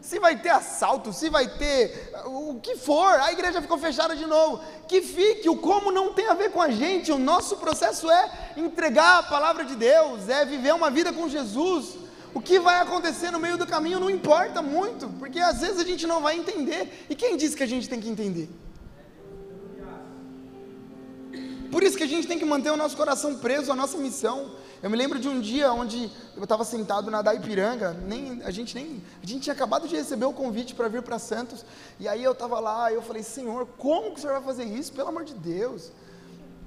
se 0.00 0.20
vai 0.20 0.38
ter 0.38 0.50
assalto, 0.50 1.12
se 1.12 1.28
vai 1.28 1.48
ter 1.48 2.12
o 2.26 2.60
que 2.62 2.76
for, 2.76 3.18
a 3.20 3.32
igreja 3.32 3.60
ficou 3.60 3.76
fechada 3.76 4.14
de 4.14 4.24
novo. 4.24 4.62
Que 4.86 5.02
fique, 5.02 5.48
o 5.48 5.56
como 5.56 5.90
não 5.90 6.12
tem 6.12 6.28
a 6.28 6.34
ver 6.34 6.52
com 6.52 6.62
a 6.62 6.70
gente, 6.70 7.10
o 7.10 7.18
nosso 7.18 7.56
processo 7.56 8.08
é 8.08 8.52
entregar 8.56 9.18
a 9.18 9.22
palavra 9.24 9.64
de 9.64 9.74
Deus, 9.74 10.28
é 10.28 10.44
viver 10.44 10.74
uma 10.74 10.90
vida 10.92 11.12
com 11.12 11.28
Jesus. 11.28 11.96
O 12.32 12.40
que 12.40 12.60
vai 12.60 12.78
acontecer 12.80 13.32
no 13.32 13.40
meio 13.40 13.58
do 13.58 13.66
caminho 13.66 13.98
não 13.98 14.08
importa 14.08 14.62
muito, 14.62 15.08
porque 15.18 15.40
às 15.40 15.60
vezes 15.60 15.80
a 15.80 15.84
gente 15.84 16.06
não 16.06 16.20
vai 16.20 16.36
entender. 16.36 17.06
E 17.10 17.16
quem 17.16 17.36
disse 17.36 17.56
que 17.56 17.64
a 17.64 17.66
gente 17.66 17.88
tem 17.88 18.00
que 18.00 18.08
entender? 18.08 18.48
Por 21.74 21.82
isso 21.82 21.96
que 21.96 22.04
a 22.04 22.06
gente 22.06 22.28
tem 22.28 22.38
que 22.38 22.44
manter 22.44 22.70
o 22.70 22.76
nosso 22.76 22.96
coração 22.96 23.34
preso 23.34 23.72
à 23.72 23.74
nossa 23.74 23.98
missão. 23.98 24.52
Eu 24.80 24.88
me 24.88 24.96
lembro 24.96 25.18
de 25.18 25.28
um 25.28 25.40
dia 25.40 25.72
onde 25.72 26.08
eu 26.36 26.44
estava 26.44 26.64
sentado 26.64 27.10
na 27.10 27.20
Daipiranga, 27.20 27.92
nem, 27.92 28.40
a 28.44 28.52
gente 28.52 28.76
nem, 28.76 29.02
a 29.20 29.26
gente 29.26 29.42
tinha 29.42 29.54
acabado 29.54 29.88
de 29.88 29.96
receber 29.96 30.24
o 30.24 30.32
convite 30.32 30.72
para 30.72 30.86
vir 30.86 31.02
para 31.02 31.18
Santos, 31.18 31.66
e 31.98 32.06
aí 32.06 32.22
eu 32.22 32.30
estava 32.30 32.60
lá, 32.60 32.92
e 32.92 32.94
eu 32.94 33.02
falei, 33.02 33.24
Senhor, 33.24 33.66
como 33.76 34.12
que 34.12 34.18
o 34.18 34.20
Senhor 34.20 34.34
vai 34.34 34.42
fazer 34.42 34.62
isso? 34.62 34.92
Pelo 34.92 35.08
amor 35.08 35.24
de 35.24 35.34
Deus, 35.34 35.90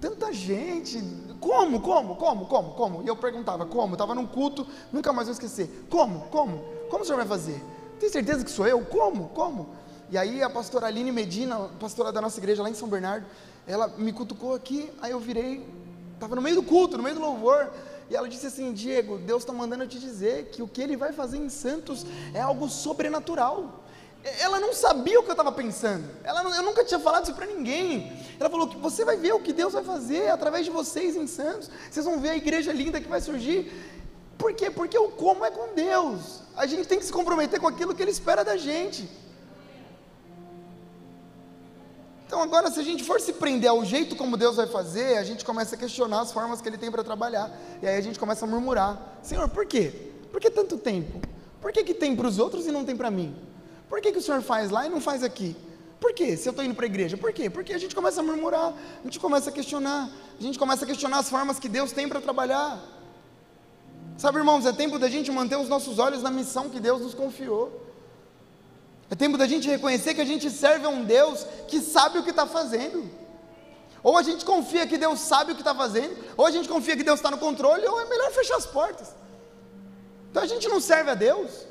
tanta 0.01 0.33
gente, 0.33 1.01
como, 1.39 1.79
como, 1.79 2.17
como, 2.17 2.45
como, 2.45 2.71
como? 2.71 3.01
E 3.01 3.07
eu 3.07 3.15
perguntava, 3.15 3.65
como? 3.65 3.93
Estava 3.93 4.13
num 4.13 4.27
culto, 4.27 4.67
nunca 4.91 5.13
mais 5.13 5.29
vou 5.29 5.33
esquecer, 5.33 5.87
como, 5.89 6.27
como? 6.27 6.65
Como 6.89 7.03
o 7.03 7.05
Senhor 7.05 7.19
vai 7.19 7.27
fazer? 7.27 7.63
Tem 7.97 8.09
certeza 8.09 8.43
que 8.43 8.51
sou 8.51 8.67
eu? 8.67 8.81
Como, 8.81 9.29
como? 9.29 9.69
E 10.11 10.17
aí 10.17 10.43
a 10.43 10.49
pastora 10.49 10.87
Aline 10.87 11.13
Medina, 11.13 11.69
pastora 11.79 12.11
da 12.11 12.19
nossa 12.19 12.37
igreja 12.41 12.61
lá 12.61 12.69
em 12.69 12.73
São 12.73 12.89
Bernardo, 12.89 13.25
ela 13.67 13.87
me 13.97 14.13
cutucou 14.13 14.55
aqui, 14.55 14.89
aí 15.01 15.11
eu 15.11 15.19
virei, 15.19 15.63
estava 16.13 16.35
no 16.35 16.41
meio 16.41 16.55
do 16.55 16.63
culto, 16.63 16.97
no 16.97 17.03
meio 17.03 17.15
do 17.15 17.21
louvor, 17.21 17.69
e 18.09 18.15
ela 18.15 18.27
disse 18.27 18.47
assim: 18.47 18.71
Diego, 18.71 19.17
Deus 19.17 19.43
está 19.43 19.51
mandando 19.51 19.83
eu 19.83 19.87
te 19.87 19.99
dizer 19.99 20.45
que 20.45 20.63
o 20.63 20.67
que 20.67 20.81
Ele 20.81 20.95
vai 20.95 21.11
fazer 21.11 21.37
em 21.37 21.49
Santos 21.49 22.05
é 22.33 22.39
algo 22.39 22.69
sobrenatural. 22.69 23.83
Ela 24.39 24.59
não 24.59 24.73
sabia 24.73 25.19
o 25.19 25.23
que 25.23 25.29
eu 25.29 25.33
estava 25.33 25.51
pensando. 25.51 26.09
Ela 26.23 26.41
eu 26.55 26.63
nunca 26.63 26.83
tinha 26.83 26.99
falado 26.99 27.25
isso 27.25 27.33
para 27.33 27.45
ninguém. 27.45 28.11
Ela 28.39 28.49
falou 28.49 28.67
que 28.67 28.77
você 28.77 29.05
vai 29.05 29.15
ver 29.15 29.33
o 29.33 29.39
que 29.39 29.53
Deus 29.53 29.73
vai 29.73 29.83
fazer 29.83 30.29
através 30.29 30.65
de 30.65 30.71
vocês 30.71 31.15
em 31.15 31.27
Santos. 31.27 31.69
Vocês 31.89 32.05
vão 32.05 32.19
ver 32.19 32.29
a 32.29 32.35
igreja 32.35 32.73
linda 32.73 32.99
que 32.99 33.07
vai 33.07 33.21
surgir. 33.21 33.71
Por 34.37 34.53
quê? 34.53 34.69
Porque 34.69 34.97
o 34.97 35.09
como 35.09 35.45
é 35.45 35.51
com 35.51 35.73
Deus. 35.73 36.41
A 36.55 36.65
gente 36.65 36.87
tem 36.87 36.99
que 36.99 37.05
se 37.05 37.11
comprometer 37.11 37.59
com 37.59 37.67
aquilo 37.67 37.93
que 37.93 38.01
Ele 38.01 38.11
espera 38.11 38.43
da 38.43 38.57
gente. 38.57 39.09
Então, 42.27 42.41
agora, 42.41 42.69
se 42.69 42.77
a 42.77 42.83
gente 42.83 43.05
for 43.05 43.21
se 43.21 43.31
prender 43.31 43.69
ao 43.69 43.85
jeito 43.85 44.13
como 44.13 44.35
Deus 44.35 44.57
vai 44.57 44.67
fazer, 44.67 45.17
a 45.17 45.23
gente 45.23 45.45
começa 45.45 45.75
a 45.75 45.77
questionar 45.77 46.19
as 46.19 46.31
formas 46.33 46.61
que 46.61 46.67
Ele 46.67 46.77
tem 46.77 46.91
para 46.91 47.01
trabalhar. 47.01 47.49
E 47.81 47.87
aí 47.87 47.95
a 47.95 48.01
gente 48.01 48.19
começa 48.19 48.43
a 48.45 48.47
murmurar: 48.47 49.17
Senhor, 49.23 49.47
por 49.47 49.65
quê? 49.65 49.93
Por 50.29 50.41
que 50.41 50.49
tanto 50.49 50.77
tempo? 50.77 51.21
Por 51.61 51.71
que, 51.71 51.85
que 51.85 51.93
tem 51.93 52.13
para 52.17 52.27
os 52.27 52.37
outros 52.37 52.67
e 52.67 52.71
não 52.71 52.83
tem 52.83 52.97
para 52.97 53.09
mim? 53.09 53.33
Por 53.87 54.01
que, 54.01 54.11
que 54.11 54.17
o 54.17 54.21
Senhor 54.21 54.41
faz 54.41 54.69
lá 54.69 54.85
e 54.85 54.89
não 54.89 54.99
faz 54.99 55.23
aqui? 55.23 55.55
Por 56.01 56.13
quê? 56.13 56.35
Se 56.35 56.49
eu 56.49 56.51
estou 56.51 56.65
indo 56.65 56.75
para 56.75 56.85
a 56.85 56.87
igreja, 56.87 57.15
por 57.15 57.31
quê? 57.31 57.49
Porque 57.49 57.71
a 57.71 57.77
gente 57.77 57.95
começa 57.95 58.19
a 58.19 58.23
murmurar, 58.23 58.73
a 58.73 59.03
gente 59.03 59.19
começa 59.21 59.49
a 59.49 59.53
questionar, 59.53 60.09
a 60.37 60.43
gente 60.43 60.59
começa 60.59 60.83
a 60.83 60.87
questionar 60.87 61.19
as 61.19 61.29
formas 61.29 61.57
que 61.57 61.69
Deus 61.69 61.93
tem 61.93 62.09
para 62.09 62.19
trabalhar. 62.19 62.77
Sabe, 64.17 64.37
irmãos, 64.37 64.65
é 64.65 64.73
tempo 64.73 64.99
da 64.99 65.07
gente 65.07 65.31
manter 65.31 65.57
os 65.57 65.69
nossos 65.69 65.97
olhos 65.97 66.21
na 66.21 66.29
missão 66.29 66.69
que 66.69 66.79
Deus 66.79 67.01
nos 67.01 67.13
confiou. 67.13 67.86
É 69.09 69.15
tempo 69.15 69.37
da 69.37 69.47
gente 69.47 69.69
reconhecer 69.69 70.13
que 70.13 70.21
a 70.21 70.25
gente 70.25 70.49
serve 70.49 70.85
a 70.85 70.89
um 70.89 71.03
Deus 71.03 71.45
que 71.67 71.79
sabe 71.79 72.19
o 72.19 72.23
que 72.23 72.31
está 72.31 72.45
fazendo. 72.45 73.09
Ou 74.03 74.17
a 74.17 74.23
gente 74.23 74.45
confia 74.45 74.85
que 74.85 74.97
Deus 74.97 75.19
sabe 75.19 75.51
o 75.51 75.55
que 75.55 75.61
está 75.61 75.73
fazendo, 75.73 76.15
ou 76.35 76.45
a 76.45 76.51
gente 76.51 76.69
confia 76.69 76.95
que 76.95 77.03
Deus 77.03 77.19
está 77.19 77.31
no 77.31 77.37
controle, 77.37 77.85
ou 77.85 77.99
é 77.99 78.05
melhor 78.05 78.31
fechar 78.31 78.55
as 78.57 78.65
portas. 78.65 79.13
Então 80.29 80.43
a 80.43 80.45
gente 80.45 80.67
não 80.67 80.79
serve 80.79 81.11
a 81.11 81.15
Deus. 81.15 81.65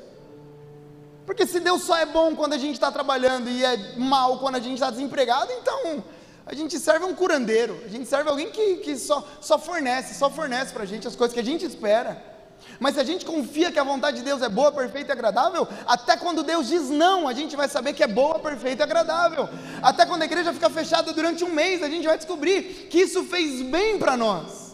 Porque 1.25 1.45
se 1.45 1.59
Deus 1.59 1.83
só 1.83 1.97
é 1.97 2.05
bom 2.05 2.35
quando 2.35 2.53
a 2.53 2.57
gente 2.57 2.75
está 2.75 2.91
trabalhando 2.91 3.49
e 3.49 3.63
é 3.63 3.97
mal 3.97 4.39
quando 4.39 4.55
a 4.55 4.59
gente 4.59 4.75
está 4.75 4.89
desempregado, 4.89 5.51
então 5.53 6.03
a 6.45 6.55
gente 6.55 6.79
serve 6.79 7.05
um 7.05 7.13
curandeiro, 7.13 7.81
a 7.85 7.89
gente 7.89 8.07
serve 8.07 8.29
alguém 8.29 8.49
que, 8.49 8.77
que 8.77 8.97
só, 8.97 9.27
só 9.41 9.59
fornece, 9.59 10.13
só 10.13 10.29
fornece 10.29 10.71
para 10.71 10.83
a 10.83 10.85
gente 10.85 11.07
as 11.07 11.15
coisas 11.15 11.33
que 11.33 11.39
a 11.39 11.43
gente 11.43 11.65
espera. 11.65 12.36
Mas 12.79 12.95
se 12.95 13.01
a 13.01 13.03
gente 13.03 13.25
confia 13.25 13.71
que 13.71 13.79
a 13.79 13.83
vontade 13.83 14.17
de 14.17 14.23
Deus 14.23 14.41
é 14.41 14.49
boa, 14.49 14.71
perfeita 14.71 15.11
e 15.11 15.13
agradável, 15.13 15.67
até 15.85 16.15
quando 16.15 16.43
Deus 16.43 16.67
diz 16.67 16.89
não, 16.89 17.27
a 17.27 17.33
gente 17.33 17.55
vai 17.55 17.67
saber 17.67 17.93
que 17.93 18.03
é 18.03 18.07
boa, 18.07 18.39
perfeita 18.39 18.83
e 18.83 18.85
agradável. 18.85 19.49
Até 19.81 20.05
quando 20.05 20.21
a 20.21 20.25
igreja 20.25 20.53
fica 20.53 20.69
fechada 20.69 21.11
durante 21.13 21.43
um 21.43 21.53
mês, 21.53 21.81
a 21.81 21.89
gente 21.89 22.05
vai 22.05 22.17
descobrir 22.17 22.87
que 22.89 22.99
isso 22.99 23.23
fez 23.23 23.61
bem 23.61 23.97
para 23.97 24.15
nós. 24.15 24.67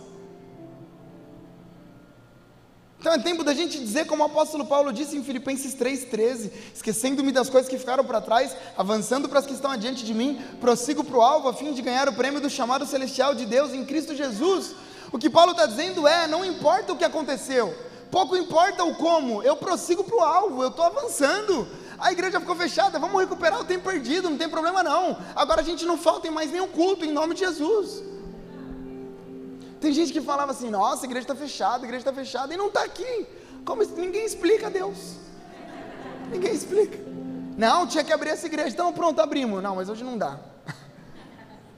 Então 3.03 3.11
é 3.11 3.19
tempo 3.19 3.43
da 3.43 3.53
gente 3.53 3.77
dizer, 3.77 4.05
como 4.05 4.23
o 4.23 4.25
apóstolo 4.25 4.65
Paulo 4.65 4.93
disse 4.93 5.17
em 5.17 5.23
Filipenses 5.25 5.75
3,13: 5.75 6.49
esquecendo-me 6.73 7.33
das 7.33 7.49
coisas 7.49 7.69
que 7.69 7.77
ficaram 7.77 8.05
para 8.05 8.21
trás, 8.21 8.55
avançando 8.77 9.27
para 9.27 9.39
as 9.39 9.45
que 9.45 9.51
estão 9.51 9.71
adiante 9.71 10.05
de 10.05 10.13
mim, 10.13 10.41
prossigo 10.61 11.03
para 11.03 11.17
o 11.17 11.21
alvo 11.21 11.49
a 11.49 11.53
fim 11.53 11.73
de 11.73 11.81
ganhar 11.81 12.07
o 12.07 12.13
prêmio 12.13 12.39
do 12.39 12.49
chamado 12.49 12.85
celestial 12.85 13.35
de 13.35 13.45
Deus 13.45 13.73
em 13.73 13.83
Cristo 13.83 14.15
Jesus. 14.15 14.73
O 15.13 15.20
que 15.20 15.29
Paulo 15.29 15.51
está 15.51 15.67
dizendo 15.67 16.08
é: 16.08 16.27
não 16.27 16.43
importa 16.43 16.91
o 16.91 16.98
que 16.98 17.05
aconteceu, 17.05 17.74
pouco 18.10 18.36
importa 18.36 18.84
o 18.84 18.96
como, 18.96 19.43
eu 19.43 19.55
prossigo 19.55 20.03
para 20.03 20.17
o 20.17 20.22
alvo, 20.22 20.63
eu 20.63 20.70
estou 20.70 20.84
avançando. 20.84 21.67
A 22.00 22.12
igreja 22.12 22.39
ficou 22.39 22.55
fechada, 22.55 22.98
vamos 22.98 23.22
recuperar 23.22 23.62
o 23.62 23.63
tempo 23.63 23.89
perdido, 23.89 24.29
não 24.29 24.38
tem 24.38 24.50
problema 24.50 24.82
não. 24.82 25.15
Agora 25.36 25.62
a 25.62 25.63
gente 25.63 25.86
não 25.86 25.98
falta 25.98 26.27
em 26.27 26.32
mais 26.32 26.51
nenhum 26.51 26.67
culto, 26.67 27.05
em 27.05 27.12
nome 27.12 27.36
de 27.36 27.41
Jesus. 27.41 28.03
Tem 29.79 29.93
gente 29.93 30.12
que 30.12 30.20
falava 30.20 30.51
assim: 30.51 30.72
nossa, 30.72 31.05
a 31.05 31.05
igreja 31.05 31.25
está 31.25 31.36
fechada, 31.36 31.84
a 31.84 31.88
igreja 31.88 32.01
está 32.01 32.13
fechada, 32.13 32.51
e 32.51 32.58
não 32.58 32.67
está 32.67 32.84
aqui. 32.84 33.27
Como 33.63 33.84
ninguém 33.84 34.25
explica 34.25 34.70
Deus. 34.72 35.17
Ninguém 36.32 36.53
explica. 36.53 36.98
Não, 37.55 37.86
tinha 37.86 38.03
que 38.03 38.12
abrir 38.12 38.32
essa 38.32 38.48
igreja, 38.48 38.70
então 38.70 38.91
pronto, 38.91 39.22
abrimos. 39.22 39.62
Não, 39.62 39.75
mas 39.75 39.88
hoje 39.89 40.03
não 40.03 40.17
dá. 40.17 40.39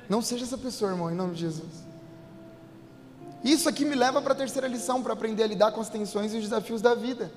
Não 0.07 0.21
seja 0.21 0.45
essa 0.45 0.57
pessoa, 0.57 0.91
irmão, 0.91 1.11
em 1.11 1.15
nome 1.15 1.33
de 1.33 1.41
Jesus. 1.41 1.85
Isso 3.45 3.69
aqui 3.69 3.85
me 3.85 3.93
leva 3.93 4.19
para 4.23 4.33
a 4.33 4.35
terceira 4.35 4.67
lição, 4.67 5.03
para 5.03 5.13
aprender 5.13 5.43
a 5.43 5.47
lidar 5.47 5.71
com 5.71 5.79
as 5.79 5.87
tensões 5.87 6.33
e 6.33 6.37
os 6.37 6.43
desafios 6.45 6.81
da 6.81 6.95
vida. 6.95 7.31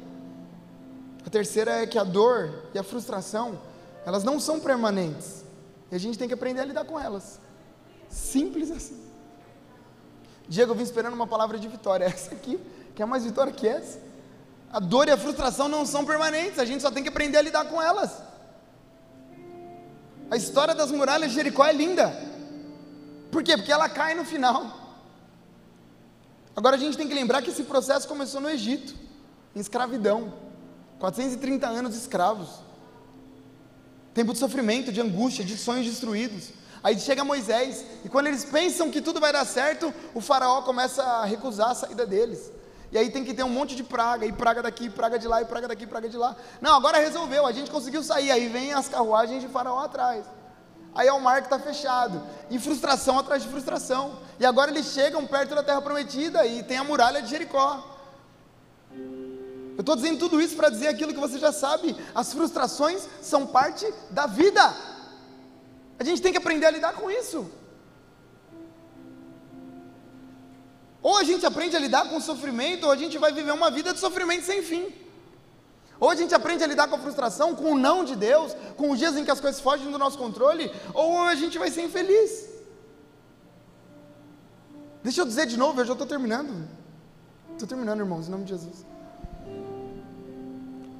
A 1.26 1.28
terceira 1.28 1.82
é 1.82 1.86
que 1.86 1.98
a 1.98 2.02
dor 2.02 2.64
e 2.72 2.78
a 2.78 2.82
frustração, 2.82 3.60
elas 4.06 4.24
não 4.24 4.40
são 4.40 4.58
permanentes. 4.58 5.44
E 5.92 5.94
a 5.94 5.98
gente 5.98 6.18
tem 6.18 6.26
que 6.26 6.32
aprender 6.32 6.62
a 6.62 6.64
lidar 6.64 6.86
com 6.86 6.98
elas. 6.98 7.38
Simples 8.08 8.70
assim. 8.70 8.98
Diego, 10.48 10.72
eu 10.72 10.76
vim 10.76 10.82
esperando 10.82 11.12
uma 11.12 11.26
palavra 11.26 11.58
de 11.58 11.68
vitória. 11.68 12.06
Essa 12.08 12.34
aqui, 12.34 12.58
que 12.94 13.02
é 13.02 13.04
mais 13.04 13.24
vitória 13.24 13.52
que 13.52 13.68
essa. 13.68 14.00
A 14.72 14.80
dor 14.80 15.08
e 15.08 15.10
a 15.10 15.16
frustração 15.18 15.68
não 15.68 15.84
são 15.84 16.06
permanentes, 16.06 16.58
a 16.58 16.64
gente 16.64 16.80
só 16.80 16.90
tem 16.90 17.02
que 17.02 17.10
aprender 17.10 17.36
a 17.36 17.42
lidar 17.42 17.66
com 17.66 17.82
elas. 17.82 18.22
A 20.30 20.36
história 20.38 20.74
das 20.74 20.90
muralhas 20.90 21.28
de 21.28 21.36
Jericó 21.36 21.66
é 21.66 21.72
linda. 21.72 22.10
Por 23.30 23.42
quê? 23.42 23.58
Porque 23.58 23.72
ela 23.72 23.90
cai 23.90 24.14
no 24.14 24.24
final. 24.24 24.87
Agora 26.58 26.74
a 26.74 26.78
gente 26.78 26.96
tem 26.96 27.06
que 27.06 27.14
lembrar 27.14 27.40
que 27.40 27.50
esse 27.50 27.62
processo 27.62 28.08
começou 28.08 28.40
no 28.40 28.50
Egito, 28.50 28.92
em 29.54 29.60
escravidão. 29.60 30.34
430 30.98 31.68
anos 31.68 31.94
escravos. 31.94 32.48
Tempo 34.12 34.32
de 34.32 34.40
sofrimento, 34.40 34.90
de 34.90 35.00
angústia, 35.00 35.44
de 35.44 35.56
sonhos 35.56 35.86
destruídos. 35.86 36.48
Aí 36.82 36.98
chega 36.98 37.22
Moisés, 37.22 37.84
e 38.04 38.08
quando 38.08 38.26
eles 38.26 38.44
pensam 38.44 38.90
que 38.90 39.00
tudo 39.00 39.20
vai 39.20 39.32
dar 39.32 39.44
certo, 39.44 39.94
o 40.12 40.20
faraó 40.20 40.62
começa 40.62 41.00
a 41.00 41.24
recusar 41.24 41.70
a 41.70 41.74
saída 41.76 42.04
deles. 42.04 42.50
E 42.90 42.98
aí 42.98 43.08
tem 43.08 43.24
que 43.24 43.34
ter 43.34 43.44
um 43.44 43.48
monte 43.48 43.76
de 43.76 43.84
praga, 43.84 44.26
e 44.26 44.32
praga 44.32 44.60
daqui, 44.60 44.90
praga 44.90 45.16
de 45.16 45.28
lá, 45.28 45.40
e 45.40 45.44
praga 45.44 45.68
daqui, 45.68 45.86
praga 45.86 46.08
de 46.08 46.16
lá. 46.16 46.34
Não, 46.60 46.74
agora 46.74 46.98
resolveu, 46.98 47.46
a 47.46 47.52
gente 47.52 47.70
conseguiu 47.70 48.02
sair. 48.02 48.32
Aí 48.32 48.48
vem 48.48 48.72
as 48.72 48.88
carruagens 48.88 49.40
de 49.40 49.46
faraó 49.46 49.84
atrás. 49.84 50.24
Aí 50.94 51.06
é 51.06 51.12
o 51.12 51.20
mar 51.20 51.40
que 51.40 51.46
está 51.46 51.58
fechado. 51.58 52.22
E 52.50 52.58
frustração 52.58 53.18
atrás 53.18 53.42
de 53.42 53.48
frustração. 53.48 54.18
E 54.38 54.46
agora 54.46 54.70
eles 54.70 54.86
chegam 54.86 55.26
perto 55.26 55.54
da 55.54 55.62
terra 55.62 55.80
prometida 55.82 56.46
e 56.46 56.62
tem 56.62 56.76
a 56.76 56.84
muralha 56.84 57.22
de 57.22 57.30
Jericó. 57.30 57.96
Eu 59.76 59.80
estou 59.80 59.94
dizendo 59.94 60.18
tudo 60.18 60.40
isso 60.40 60.56
para 60.56 60.70
dizer 60.70 60.88
aquilo 60.88 61.14
que 61.14 61.20
você 61.20 61.38
já 61.38 61.52
sabe: 61.52 61.94
as 62.14 62.32
frustrações 62.32 63.06
são 63.22 63.46
parte 63.46 63.86
da 64.10 64.26
vida. 64.26 64.74
A 65.98 66.04
gente 66.04 66.22
tem 66.22 66.32
que 66.32 66.38
aprender 66.38 66.66
a 66.66 66.70
lidar 66.70 66.94
com 66.94 67.10
isso. 67.10 67.48
Ou 71.00 71.16
a 71.16 71.24
gente 71.24 71.46
aprende 71.46 71.76
a 71.76 71.78
lidar 71.78 72.08
com 72.08 72.16
o 72.16 72.20
sofrimento, 72.20 72.86
ou 72.86 72.92
a 72.92 72.96
gente 72.96 73.18
vai 73.18 73.32
viver 73.32 73.52
uma 73.52 73.70
vida 73.70 73.92
de 73.92 74.00
sofrimento 74.00 74.44
sem 74.44 74.62
fim. 74.62 74.92
Ou 76.00 76.10
a 76.10 76.14
gente 76.14 76.34
aprende 76.34 76.62
a 76.62 76.66
lidar 76.66 76.88
com 76.88 76.96
a 76.96 76.98
frustração, 76.98 77.54
com 77.54 77.72
o 77.72 77.78
não 77.78 78.04
de 78.04 78.14
Deus, 78.14 78.54
com 78.76 78.90
os 78.90 78.98
dias 78.98 79.16
em 79.16 79.24
que 79.24 79.30
as 79.30 79.40
coisas 79.40 79.60
fogem 79.60 79.90
do 79.90 79.98
nosso 79.98 80.16
controle, 80.16 80.70
ou 80.94 81.22
a 81.22 81.34
gente 81.34 81.58
vai 81.58 81.70
ser 81.70 81.82
infeliz. 81.82 82.48
Deixa 85.02 85.20
eu 85.20 85.26
dizer 85.26 85.46
de 85.46 85.56
novo, 85.56 85.80
eu 85.80 85.84
já 85.84 85.92
estou 85.92 86.06
terminando. 86.06 86.68
Estou 87.52 87.66
terminando, 87.66 88.00
irmãos, 88.00 88.28
em 88.28 88.30
nome 88.30 88.44
de 88.44 88.50
Jesus. 88.50 88.86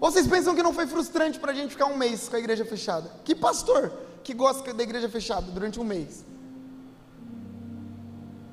Ou 0.00 0.11
vocês 0.11 0.26
pensam 0.26 0.55
que 0.55 0.62
não 0.62 0.73
foi 0.73 0.87
frustrante 0.87 1.38
para 1.38 1.52
a 1.52 1.55
gente 1.55 1.71
ficar 1.71 1.87
um 1.87 1.97
mês 1.97 2.28
com 2.28 2.37
a 2.37 2.38
igreja 2.38 2.64
fechada? 2.64 3.11
Que 3.25 3.35
pastor 3.35 3.93
que 4.23 4.33
gosta 4.35 4.73
da 4.73 4.83
igreja 4.83 5.09
fechada 5.09 5.50
durante 5.50 5.78
um 5.81 5.85
mês? 5.85 6.25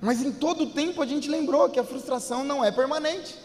Mas 0.01 0.21
em 0.21 0.31
todo 0.31 0.65
o 0.65 0.69
tempo 0.71 1.01
a 1.01 1.05
gente 1.05 1.29
lembrou 1.29 1.69
que 1.69 1.79
a 1.79 1.83
frustração 1.83 2.43
não 2.43 2.63
é 2.63 2.71
permanente. 2.71 3.44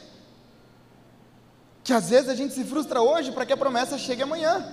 Que 1.82 1.92
às 1.92 2.10
vezes 2.10 2.28
a 2.28 2.34
gente 2.34 2.54
se 2.54 2.64
frustra 2.64 3.00
hoje 3.00 3.32
para 3.32 3.46
que 3.46 3.52
a 3.52 3.56
promessa 3.56 3.99
chegue 3.99 4.22
amanhã. 4.22 4.64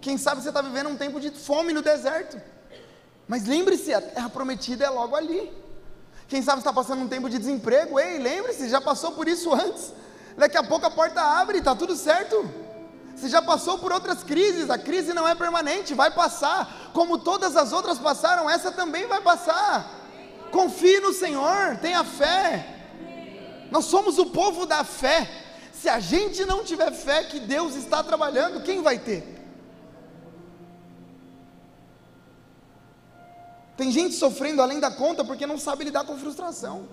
Quem 0.00 0.18
sabe 0.18 0.42
você 0.42 0.48
está 0.48 0.60
vivendo 0.60 0.90
um 0.90 0.96
tempo 0.96 1.18
de 1.20 1.30
fome 1.30 1.72
no 1.72 1.82
deserto. 1.82 2.40
Mas 3.26 3.46
lembre-se, 3.46 3.94
a 3.94 4.00
terra 4.00 4.28
prometida 4.28 4.84
é 4.84 4.90
logo 4.90 5.16
ali. 5.16 5.50
Quem 6.28 6.42
sabe 6.42 6.58
está 6.58 6.72
passando 6.72 7.02
um 7.02 7.08
tempo 7.08 7.28
de 7.28 7.38
desemprego, 7.38 7.98
ei, 7.98 8.18
lembre-se, 8.18 8.68
já 8.68 8.80
passou 8.80 9.12
por 9.12 9.28
isso 9.28 9.52
antes. 9.52 9.92
Daqui 10.36 10.56
a 10.56 10.62
pouco 10.62 10.84
a 10.86 10.90
porta 10.90 11.20
abre, 11.20 11.58
está 11.58 11.74
tudo 11.74 11.94
certo. 11.96 12.48
Você 13.14 13.28
já 13.28 13.40
passou 13.40 13.78
por 13.78 13.92
outras 13.92 14.24
crises, 14.24 14.68
a 14.68 14.76
crise 14.76 15.14
não 15.14 15.26
é 15.26 15.34
permanente, 15.34 15.94
vai 15.94 16.10
passar. 16.10 16.90
Como 16.92 17.18
todas 17.18 17.56
as 17.56 17.72
outras 17.72 17.98
passaram, 17.98 18.50
essa 18.50 18.72
também 18.72 19.06
vai 19.06 19.20
passar. 19.20 19.88
Confie 20.50 21.00
no 21.00 21.12
Senhor, 21.12 21.78
tenha 21.80 22.02
fé. 22.04 22.66
Nós 23.70 23.84
somos 23.86 24.18
o 24.18 24.26
povo 24.26 24.66
da 24.66 24.82
fé. 24.82 25.43
Se 25.84 25.90
a 25.90 26.00
gente 26.00 26.46
não 26.46 26.64
tiver 26.64 26.90
fé 26.92 27.24
que 27.24 27.38
Deus 27.38 27.74
está 27.74 28.02
trabalhando, 28.02 28.62
quem 28.62 28.80
vai 28.80 28.98
ter? 28.98 29.22
Tem 33.76 33.92
gente 33.92 34.14
sofrendo 34.14 34.62
além 34.62 34.80
da 34.80 34.90
conta 34.90 35.22
porque 35.22 35.46
não 35.46 35.58
sabe 35.58 35.84
lidar 35.84 36.06
com 36.06 36.16
frustração. 36.16 36.88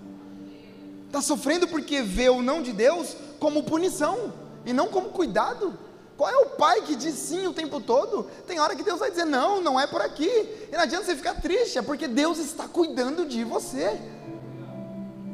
Está 1.06 1.22
sofrendo 1.22 1.66
porque 1.68 2.02
vê 2.02 2.28
o 2.28 2.42
não 2.42 2.60
de 2.60 2.70
Deus 2.70 3.16
como 3.40 3.62
punição 3.62 4.30
e 4.66 4.74
não 4.74 4.88
como 4.88 5.08
cuidado. 5.08 5.72
Qual 6.14 6.28
é 6.28 6.36
o 6.36 6.50
pai 6.50 6.82
que 6.82 6.94
diz 6.94 7.14
sim 7.14 7.46
o 7.46 7.54
tempo 7.54 7.80
todo? 7.80 8.24
Tem 8.46 8.60
hora 8.60 8.76
que 8.76 8.82
Deus 8.82 9.00
vai 9.00 9.08
dizer 9.08 9.24
não, 9.24 9.62
não 9.62 9.80
é 9.80 9.86
por 9.86 10.02
aqui. 10.02 10.28
E 10.70 10.72
não 10.72 10.80
adianta 10.80 11.06
você 11.06 11.16
ficar 11.16 11.40
triste, 11.40 11.78
é 11.78 11.82
porque 11.82 12.06
Deus 12.06 12.36
está 12.36 12.68
cuidando 12.68 13.24
de 13.24 13.42
você. 13.42 13.98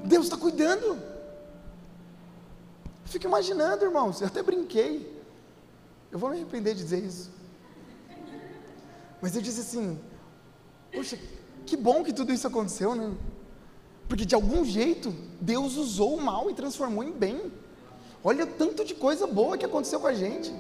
Deus 0.05 0.27
está 0.27 0.37
cuidando. 0.37 1.18
Fico 3.09 3.27
imaginando, 3.27 3.85
irmãos, 3.85 4.21
eu 4.21 4.27
até 4.27 4.43
brinquei. 4.43 5.19
Eu 6.13 6.19
vou 6.19 6.29
me 6.31 6.37
arrepender 6.37 6.75
de 6.75 6.83
dizer 6.83 7.03
isso. 7.03 7.31
Mas 9.21 9.35
eu 9.35 9.43
disse 9.43 9.61
assim: 9.61 9.99
Poxa, 10.93 11.19
que 11.65 11.77
bom 11.77 12.05
que 12.05 12.13
tudo 12.13 12.33
isso 12.33 12.47
aconteceu, 12.47 12.95
né? 12.95 13.15
Porque 14.09 14.25
de 14.25 14.35
algum 14.35 14.65
jeito 14.65 15.15
Deus 15.41 15.77
usou 15.77 16.17
o 16.17 16.21
mal 16.21 16.51
e 16.51 16.55
transformou 16.55 17.03
em 17.03 17.13
bem. 17.13 17.51
Olha 18.23 18.45
o 18.45 18.47
tanto 18.47 18.85
de 18.85 18.95
coisa 18.95 19.27
boa 19.27 19.57
que 19.57 19.65
aconteceu 19.65 20.01
com 20.01 20.07
a 20.07 20.15
gente. 20.15 20.53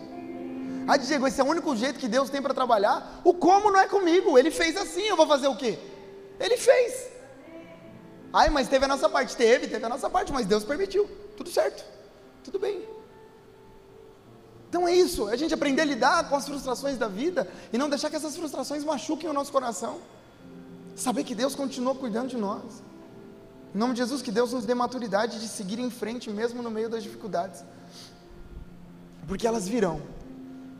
Ah, 0.87 0.97
Diego, 0.97 1.27
esse 1.27 1.41
é 1.41 1.45
o 1.45 1.49
único 1.49 1.77
jeito 1.77 1.99
que 1.99 2.09
Deus 2.09 2.31
tem 2.31 2.41
para 2.41 2.55
trabalhar. 2.55 3.21
O 3.25 3.35
como 3.35 3.71
não 3.71 3.79
é 3.79 3.87
comigo. 3.87 4.39
Ele 4.39 4.51
fez 4.51 4.75
assim, 4.75 5.03
eu 5.03 5.17
vou 5.17 5.27
fazer 5.27 5.49
o 5.49 5.57
quê? 5.57 5.79
Ele 6.41 6.57
fez. 6.57 7.09
Ai, 8.33 8.49
mas 8.49 8.69
teve 8.69 8.87
a 8.87 8.89
nossa 8.89 9.07
parte. 9.07 9.37
Teve, 9.37 9.67
teve 9.67 9.85
a 9.85 9.89
nossa 9.89 10.09
parte, 10.09 10.33
mas 10.33 10.47
Deus 10.47 10.65
permitiu. 10.65 11.07
Tudo 11.37 11.51
certo. 11.51 11.98
Tudo 12.49 12.59
bem. 12.59 12.83
Então 14.71 14.89
é 14.89 14.95
isso, 14.95 15.29
a 15.29 15.37
gente 15.37 15.53
aprender 15.53 15.83
a 15.83 15.85
lidar 15.85 16.29
com 16.31 16.35
as 16.35 16.47
frustrações 16.47 16.97
da 16.97 17.07
vida 17.07 17.47
e 17.71 17.77
não 17.77 17.91
deixar 17.91 18.09
que 18.09 18.17
essas 18.17 18.35
frustrações 18.35 18.85
machuquem 18.85 19.29
o 19.29 19.35
nosso 19.35 19.53
coração. 19.53 19.99
Saber 20.97 21.25
que 21.25 21.35
Deus 21.35 21.55
continua 21.55 21.95
cuidando 21.95 22.29
de 22.29 22.39
nós. 22.39 22.83
Em 23.75 23.79
nome 23.79 23.93
de 23.93 23.99
Jesus, 23.99 24.23
que 24.23 24.33
Deus 24.33 24.55
nos 24.55 24.65
dê 24.65 24.75
maturidade 24.75 25.39
de 25.39 25.47
seguir 25.47 25.79
em 25.79 25.91
frente, 25.91 26.31
mesmo 26.31 26.63
no 26.63 26.71
meio 26.71 26.89
das 26.89 27.03
dificuldades. 27.03 27.63
Porque 29.27 29.47
elas 29.47 29.69
virão. 29.69 30.01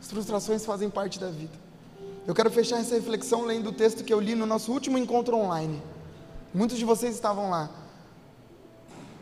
As 0.01 0.09
frustrações 0.09 0.65
fazem 0.65 0.89
parte 0.89 1.19
da 1.19 1.29
vida. 1.29 1.53
Eu 2.25 2.33
quero 2.33 2.49
fechar 2.49 2.79
essa 2.79 2.95
reflexão 2.95 3.45
lendo 3.45 3.69
o 3.69 3.73
texto 3.73 4.03
que 4.03 4.13
eu 4.13 4.19
li 4.19 4.33
no 4.33 4.47
nosso 4.47 4.71
último 4.71 4.97
encontro 4.97 5.37
online. 5.37 5.79
Muitos 6.51 6.79
de 6.79 6.85
vocês 6.85 7.13
estavam 7.13 7.51
lá. 7.51 7.69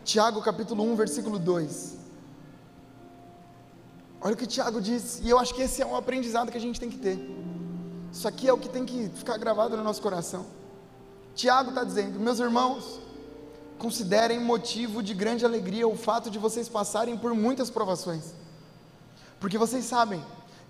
Tiago 0.05 0.41
capítulo 0.41 0.83
1, 0.83 0.95
versículo 0.95 1.37
2. 1.37 1.96
Olha 4.19 4.33
o 4.33 4.37
que 4.37 4.47
Tiago 4.47 4.81
diz, 4.81 5.21
e 5.23 5.29
eu 5.29 5.37
acho 5.37 5.53
que 5.53 5.61
esse 5.61 5.81
é 5.81 5.85
um 5.85 5.95
aprendizado 5.95 6.51
que 6.51 6.57
a 6.57 6.61
gente 6.61 6.79
tem 6.79 6.89
que 6.89 6.97
ter. 6.97 7.19
Isso 8.11 8.27
aqui 8.27 8.47
é 8.47 8.53
o 8.53 8.57
que 8.57 8.67
tem 8.67 8.83
que 8.83 9.09
ficar 9.09 9.37
gravado 9.37 9.77
no 9.77 9.83
nosso 9.83 10.01
coração. 10.01 10.45
Tiago 11.35 11.69
está 11.69 11.83
dizendo: 11.83 12.19
Meus 12.19 12.39
irmãos, 12.39 12.99
considerem 13.77 14.39
motivo 14.39 15.03
de 15.03 15.13
grande 15.13 15.45
alegria 15.45 15.87
o 15.87 15.95
fato 15.95 16.31
de 16.31 16.39
vocês 16.39 16.67
passarem 16.67 17.15
por 17.15 17.33
muitas 17.35 17.69
provações, 17.69 18.33
porque 19.39 19.57
vocês 19.57 19.85
sabem 19.85 20.23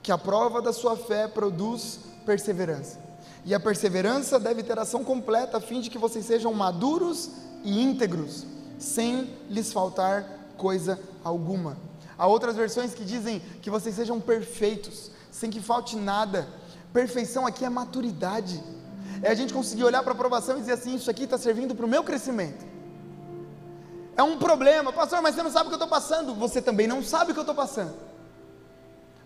que 0.04 0.12
a 0.12 0.18
prova 0.18 0.62
da 0.62 0.74
sua 0.74 0.98
fé 0.98 1.26
produz 1.26 2.00
perseverança, 2.26 3.00
e 3.46 3.56
a 3.56 3.60
perseverança 3.62 4.38
deve 4.38 4.62
ter 4.62 4.78
ação 4.78 5.06
completa 5.06 5.58
a 5.58 5.62
fim 5.62 5.80
de 5.80 5.90
que 5.90 5.98
vocês 5.98 6.26
sejam 6.26 6.54
maduros 6.54 7.30
e 7.64 7.82
íntegros, 7.82 8.46
sem 8.78 9.34
lhes 9.50 9.72
faltar 9.72 10.52
coisa 10.58 11.00
alguma. 11.24 11.87
Há 12.18 12.28
outras 12.28 12.56
versões 12.56 12.94
que 12.94 13.06
dizem 13.06 13.42
que 13.62 13.70
vocês 13.70 13.96
sejam 13.96 14.20
perfeitos, 14.20 15.12
sem 15.32 15.50
que 15.50 15.62
falte 15.62 15.96
nada. 15.96 16.48
Perfeição 16.92 17.46
aqui 17.46 17.64
é 17.64 17.70
maturidade 17.70 18.64
é 19.22 19.30
a 19.30 19.34
gente 19.34 19.54
conseguir 19.54 19.84
olhar 19.84 20.04
para 20.04 20.12
a 20.12 20.16
aprovação 20.16 20.58
e 20.58 20.60
dizer 20.60 20.74
assim: 20.74 20.96
isso 20.96 21.10
aqui 21.10 21.24
está 21.24 21.38
servindo 21.38 21.76
para 21.76 21.86
o 21.86 21.90
meu 21.90 22.04
crescimento. 22.04 22.66
É 24.16 24.24
um 24.24 24.38
problema, 24.38 24.92
pastor, 24.92 25.22
mas 25.22 25.36
você 25.36 25.44
não 25.44 25.52
sabe 25.52 25.66
o 25.66 25.70
que 25.70 25.76
eu 25.76 25.84
estou 25.84 25.88
passando. 25.88 26.34
Você 26.36 26.62
também 26.62 26.88
não 26.88 27.04
sabe 27.04 27.32
o 27.32 27.34
que 27.34 27.40
eu 27.40 27.44
estou 27.44 27.56
passando. 27.56 27.96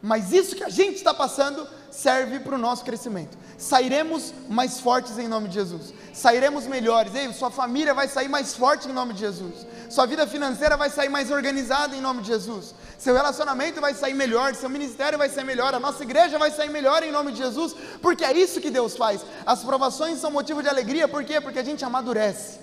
Mas 0.02 0.32
isso 0.32 0.56
que 0.56 0.64
a 0.64 0.70
gente 0.70 0.96
está 0.96 1.14
passando 1.14 1.68
serve 1.92 2.40
para 2.40 2.56
o 2.56 2.58
nosso 2.58 2.84
crescimento. 2.84 3.38
Sairemos 3.58 4.34
mais 4.50 4.80
fortes 4.80 5.20
em 5.20 5.28
nome 5.28 5.48
de 5.50 5.54
Jesus. 5.54 5.94
Sairemos 6.12 6.66
melhores. 6.66 7.14
Ei, 7.14 7.32
sua 7.34 7.52
família 7.52 7.94
vai 7.94 8.08
sair 8.08 8.28
mais 8.28 8.56
forte 8.56 8.90
em 8.90 8.94
nome 8.94 9.14
de 9.14 9.20
Jesus. 9.20 9.68
Sua 9.90 10.08
vida 10.08 10.26
financeira 10.26 10.76
vai 10.76 10.90
sair 10.90 11.10
mais 11.10 11.30
organizada 11.30 11.96
em 11.96 12.02
nome 12.02 12.22
de 12.22 12.30
Jesus. 12.30 12.74
Seu 12.98 13.14
relacionamento 13.14 13.80
vai 13.80 13.94
sair 13.94 14.16
melhor, 14.16 14.56
seu 14.56 14.70
ministério 14.70 15.20
vai 15.20 15.30
ser 15.30 15.44
melhor, 15.44 15.76
a 15.76 15.80
nossa 15.80 16.02
igreja 16.02 16.40
vai 16.40 16.50
sair 16.50 16.70
melhor 16.70 17.04
em 17.04 17.12
nome 17.12 17.32
de 17.32 17.40
Jesus, 17.40 17.76
porque 18.02 18.24
é 18.24 18.32
isso 18.32 18.62
que 18.62 18.70
Deus 18.70 18.96
faz. 18.96 19.22
As 19.46 19.64
provações 19.64 20.20
são 20.20 20.32
motivo 20.32 20.64
de 20.64 20.70
alegria, 20.70 21.08
por 21.08 21.24
quê? 21.24 21.42
Porque 21.42 21.60
a 21.60 21.64
gente 21.64 21.84
amadurece. 21.84 22.60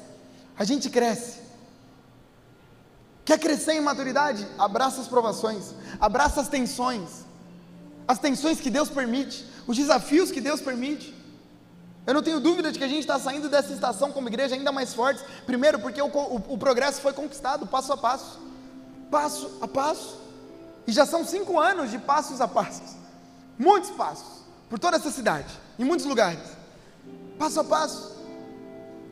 A 0.58 0.64
gente 0.64 0.90
cresce. 0.90 1.38
Quer 3.24 3.38
crescer 3.38 3.74
em 3.74 3.80
maturidade? 3.80 4.46
Abraça 4.58 5.00
as 5.00 5.06
provações, 5.06 5.74
abraça 6.00 6.40
as 6.40 6.48
tensões 6.48 7.27
as 8.08 8.18
tensões 8.18 8.58
que 8.58 8.70
Deus 8.70 8.88
permite, 8.88 9.44
os 9.66 9.76
desafios 9.76 10.32
que 10.32 10.40
Deus 10.40 10.62
permite. 10.62 11.14
Eu 12.06 12.14
não 12.14 12.22
tenho 12.22 12.40
dúvida 12.40 12.72
de 12.72 12.78
que 12.78 12.84
a 12.84 12.88
gente 12.88 13.00
está 13.00 13.18
saindo 13.18 13.50
dessa 13.50 13.70
estação 13.70 14.10
como 14.10 14.28
igreja 14.28 14.54
ainda 14.54 14.72
mais 14.72 14.94
fortes. 14.94 15.22
Primeiro, 15.44 15.78
porque 15.78 16.00
o, 16.00 16.06
o, 16.06 16.54
o, 16.54 16.56
progresso 16.56 17.02
foi 17.02 17.12
conquistado 17.12 17.66
passo 17.66 17.92
a 17.92 17.98
passo, 17.98 18.40
passo 19.10 19.58
a 19.60 19.68
passo. 19.68 20.18
E 20.86 20.92
já 20.92 21.04
são 21.04 21.22
cinco 21.22 21.60
anos 21.60 21.90
de 21.90 21.98
passos 21.98 22.40
a 22.40 22.48
passos, 22.48 22.96
muitos 23.58 23.90
passos, 23.90 24.42
por 24.70 24.78
toda 24.78 24.96
essa 24.96 25.10
cidade, 25.10 25.52
em 25.78 25.84
muitos 25.84 26.06
lugares, 26.06 26.40
passo 27.38 27.60
a 27.60 27.64
passo. 27.64 28.16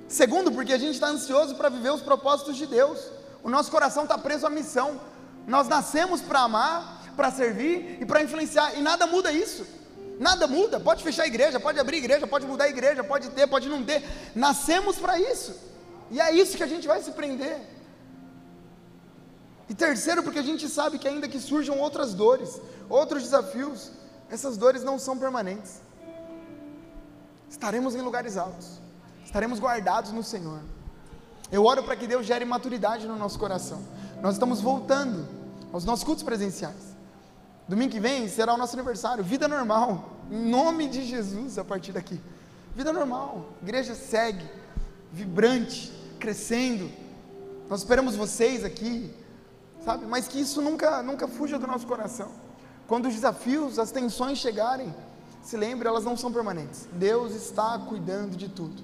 Segundo, 0.08 0.50
porque 0.50 0.72
a 0.72 0.78
gente 0.78 0.94
está 0.94 1.08
ansioso 1.08 1.54
para 1.54 1.68
viver 1.68 1.90
os 1.90 2.00
propósitos 2.00 2.56
de 2.56 2.64
Deus. 2.64 2.98
O 3.42 3.50
nosso 3.50 3.70
coração 3.70 4.04
está 4.04 4.16
preso 4.16 4.46
à 4.46 4.50
missão. 4.50 4.98
Nós 5.46 5.68
nascemos 5.68 6.22
para 6.22 6.40
amar, 6.40 6.95
para 7.16 7.30
servir 7.30 7.98
e 8.00 8.04
para 8.04 8.22
influenciar, 8.22 8.76
e 8.76 8.82
nada 8.82 9.06
muda 9.06 9.32
isso. 9.32 9.66
Nada 10.18 10.46
muda, 10.46 10.80
pode 10.80 11.02
fechar 11.02 11.24
a 11.24 11.26
igreja, 11.26 11.60
pode 11.60 11.78
abrir 11.78 11.96
a 11.96 11.98
igreja, 11.98 12.26
pode 12.26 12.46
mudar 12.46 12.64
a 12.64 12.68
igreja, 12.68 13.04
pode 13.04 13.30
ter, 13.30 13.46
pode 13.46 13.68
não 13.68 13.84
ter. 13.84 14.02
Nascemos 14.34 14.96
para 14.96 15.18
isso. 15.18 15.54
E 16.10 16.20
é 16.20 16.32
isso 16.32 16.56
que 16.56 16.62
a 16.62 16.66
gente 16.66 16.86
vai 16.86 17.02
se 17.02 17.10
prender. 17.10 17.60
E 19.68 19.74
terceiro, 19.74 20.22
porque 20.22 20.38
a 20.38 20.42
gente 20.42 20.68
sabe 20.68 20.98
que 20.98 21.08
ainda 21.08 21.28
que 21.28 21.40
surjam 21.40 21.78
outras 21.78 22.14
dores, 22.14 22.60
outros 22.88 23.24
desafios, 23.24 23.90
essas 24.30 24.56
dores 24.56 24.82
não 24.82 24.98
são 24.98 25.18
permanentes. 25.18 25.82
Estaremos 27.50 27.94
em 27.94 28.00
lugares 28.00 28.36
altos. 28.36 28.80
Estaremos 29.24 29.58
guardados 29.58 30.12
no 30.12 30.22
Senhor. 30.22 30.60
Eu 31.52 31.64
oro 31.64 31.82
para 31.82 31.94
que 31.94 32.06
Deus 32.06 32.24
gere 32.24 32.44
maturidade 32.44 33.06
no 33.06 33.16
nosso 33.16 33.38
coração. 33.38 33.82
Nós 34.22 34.34
estamos 34.34 34.60
voltando 34.60 35.28
aos 35.72 35.84
nossos 35.84 36.04
cultos 36.04 36.24
presenciais. 36.24 36.95
Domingo 37.68 37.90
que 37.90 38.00
vem 38.00 38.28
será 38.28 38.54
o 38.54 38.56
nosso 38.56 38.74
aniversário, 38.76 39.24
vida 39.24 39.48
normal, 39.48 40.10
em 40.30 40.48
nome 40.48 40.88
de 40.88 41.04
Jesus 41.04 41.58
a 41.58 41.64
partir 41.64 41.92
daqui. 41.92 42.20
Vida 42.74 42.92
normal, 42.92 43.52
igreja 43.62 43.94
segue, 43.94 44.48
vibrante, 45.12 45.92
crescendo. 46.20 46.90
Nós 47.68 47.80
esperamos 47.80 48.14
vocês 48.14 48.64
aqui, 48.64 49.12
sabe? 49.84 50.06
Mas 50.06 50.28
que 50.28 50.40
isso 50.40 50.62
nunca, 50.62 51.02
nunca 51.02 51.26
fuja 51.26 51.58
do 51.58 51.66
nosso 51.66 51.86
coração. 51.86 52.30
Quando 52.86 53.06
os 53.06 53.14
desafios, 53.14 53.78
as 53.78 53.90
tensões 53.90 54.38
chegarem, 54.38 54.94
se 55.42 55.56
lembre, 55.56 55.88
elas 55.88 56.04
não 56.04 56.16
são 56.16 56.32
permanentes. 56.32 56.88
Deus 56.92 57.34
está 57.34 57.78
cuidando 57.78 58.36
de 58.36 58.48
tudo. 58.48 58.82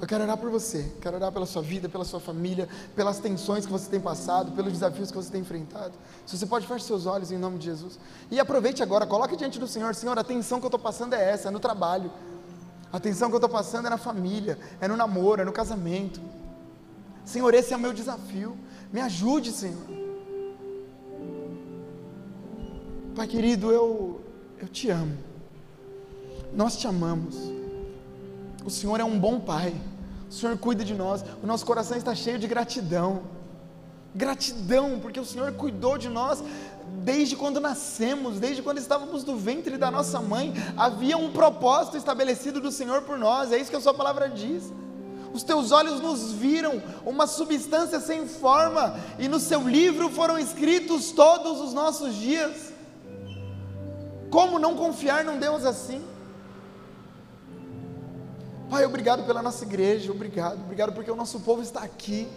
Eu 0.00 0.06
quero 0.06 0.24
orar 0.24 0.38
por 0.38 0.48
você, 0.48 0.90
quero 0.98 1.16
orar 1.16 1.30
pela 1.30 1.44
sua 1.44 1.60
vida, 1.60 1.86
pela 1.86 2.06
sua 2.06 2.18
família, 2.18 2.66
pelas 2.96 3.18
tensões 3.18 3.66
que 3.66 3.72
você 3.72 3.90
tem 3.90 4.00
passado, 4.00 4.50
pelos 4.52 4.72
desafios 4.72 5.10
que 5.10 5.16
você 5.16 5.30
tem 5.30 5.42
enfrentado. 5.42 5.92
Se 6.24 6.38
você 6.38 6.46
pode, 6.46 6.66
feche 6.66 6.86
seus 6.86 7.04
olhos 7.04 7.30
em 7.30 7.36
nome 7.36 7.58
de 7.58 7.66
Jesus. 7.66 7.98
E 8.30 8.40
aproveite 8.40 8.82
agora, 8.82 9.06
coloque 9.06 9.36
diante 9.36 9.58
do 9.58 9.66
Senhor: 9.66 9.94
Senhor, 9.94 10.18
a 10.18 10.24
tensão 10.24 10.58
que 10.58 10.64
eu 10.64 10.68
estou 10.68 10.80
passando 10.80 11.12
é 11.12 11.30
essa, 11.30 11.48
é 11.48 11.50
no 11.50 11.60
trabalho. 11.60 12.10
A 12.90 12.98
tensão 12.98 13.28
que 13.28 13.34
eu 13.34 13.38
estou 13.38 13.50
passando 13.50 13.86
é 13.86 13.90
na 13.90 13.98
família, 13.98 14.58
é 14.80 14.88
no 14.88 14.96
namoro, 14.96 15.42
é 15.42 15.44
no 15.44 15.52
casamento. 15.52 16.18
Senhor, 17.22 17.52
esse 17.52 17.74
é 17.74 17.76
o 17.76 17.80
meu 17.80 17.92
desafio. 17.92 18.56
Me 18.90 19.02
ajude, 19.02 19.52
Senhor. 19.52 19.86
Pai 23.14 23.26
querido, 23.26 23.70
eu, 23.70 24.20
eu 24.58 24.66
te 24.66 24.88
amo. 24.88 25.16
Nós 26.54 26.78
te 26.78 26.86
amamos. 26.86 27.36
O 28.64 28.70
Senhor 28.70 28.98
é 28.98 29.04
um 29.04 29.18
bom 29.18 29.38
Pai. 29.38 29.74
O 30.30 30.32
Senhor 30.32 30.56
cuida 30.56 30.84
de 30.84 30.94
nós. 30.94 31.24
O 31.42 31.46
nosso 31.46 31.66
coração 31.66 31.98
está 31.98 32.14
cheio 32.14 32.38
de 32.38 32.46
gratidão. 32.46 33.22
Gratidão, 34.14 35.00
porque 35.00 35.18
o 35.18 35.24
Senhor 35.24 35.52
cuidou 35.52 35.98
de 35.98 36.08
nós 36.08 36.42
desde 37.02 37.36
quando 37.36 37.60
nascemos, 37.60 38.38
desde 38.38 38.62
quando 38.62 38.78
estávamos 38.78 39.24
no 39.24 39.36
ventre 39.36 39.76
da 39.76 39.90
nossa 39.90 40.20
mãe. 40.20 40.54
Havia 40.76 41.16
um 41.16 41.32
propósito 41.32 41.96
estabelecido 41.96 42.60
do 42.60 42.70
Senhor 42.70 43.02
por 43.02 43.18
nós. 43.18 43.50
É 43.50 43.58
isso 43.58 43.70
que 43.70 43.76
a 43.76 43.80
Sua 43.80 43.92
palavra 43.92 44.28
diz. 44.28 44.72
Os 45.32 45.42
teus 45.42 45.72
olhos 45.72 46.00
nos 46.00 46.32
viram 46.32 46.82
uma 47.04 47.26
substância 47.26 48.00
sem 48.00 48.26
forma, 48.26 48.96
e 49.18 49.28
no 49.28 49.38
seu 49.38 49.66
livro 49.68 50.10
foram 50.10 50.38
escritos 50.38 51.12
todos 51.12 51.60
os 51.60 51.72
nossos 51.72 52.14
dias. 52.14 52.72
Como 54.30 54.58
não 54.58 54.76
confiar 54.76 55.24
num 55.24 55.38
Deus 55.38 55.64
assim? 55.64 56.02
Pai, 58.70 58.84
obrigado 58.84 59.24
pela 59.24 59.42
nossa 59.42 59.64
igreja, 59.64 60.12
obrigado, 60.12 60.60
obrigado 60.60 60.92
porque 60.92 61.10
o 61.10 61.16
nosso 61.16 61.40
povo 61.40 61.60
está 61.60 61.80
aqui. 61.80 62.28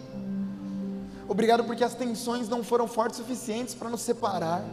Obrigado 1.28 1.62
porque 1.62 1.84
as 1.84 1.94
tensões 1.94 2.48
não 2.48 2.64
foram 2.64 2.88
fortes 2.88 3.20
o 3.20 3.22
suficientes 3.22 3.72
para 3.72 3.88
nos 3.88 4.00
separar. 4.00 4.64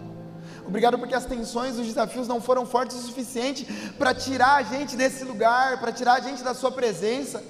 Obrigado 0.65 0.97
porque 0.97 1.13
as 1.13 1.23
tensões, 1.23 1.77
os 1.77 1.85
desafios 1.85 2.27
não 2.27 2.41
foram 2.41 2.65
fortes 2.65 2.97
o 2.97 3.01
suficiente 3.03 3.65
para 3.95 4.11
tirar 4.11 4.55
a 4.55 4.63
gente 4.63 4.95
desse 4.95 5.23
lugar, 5.23 5.79
para 5.79 5.91
tirar 5.91 6.13
a 6.13 6.19
gente 6.19 6.41
da 6.41 6.55
Sua 6.55 6.71
presença. 6.71 7.43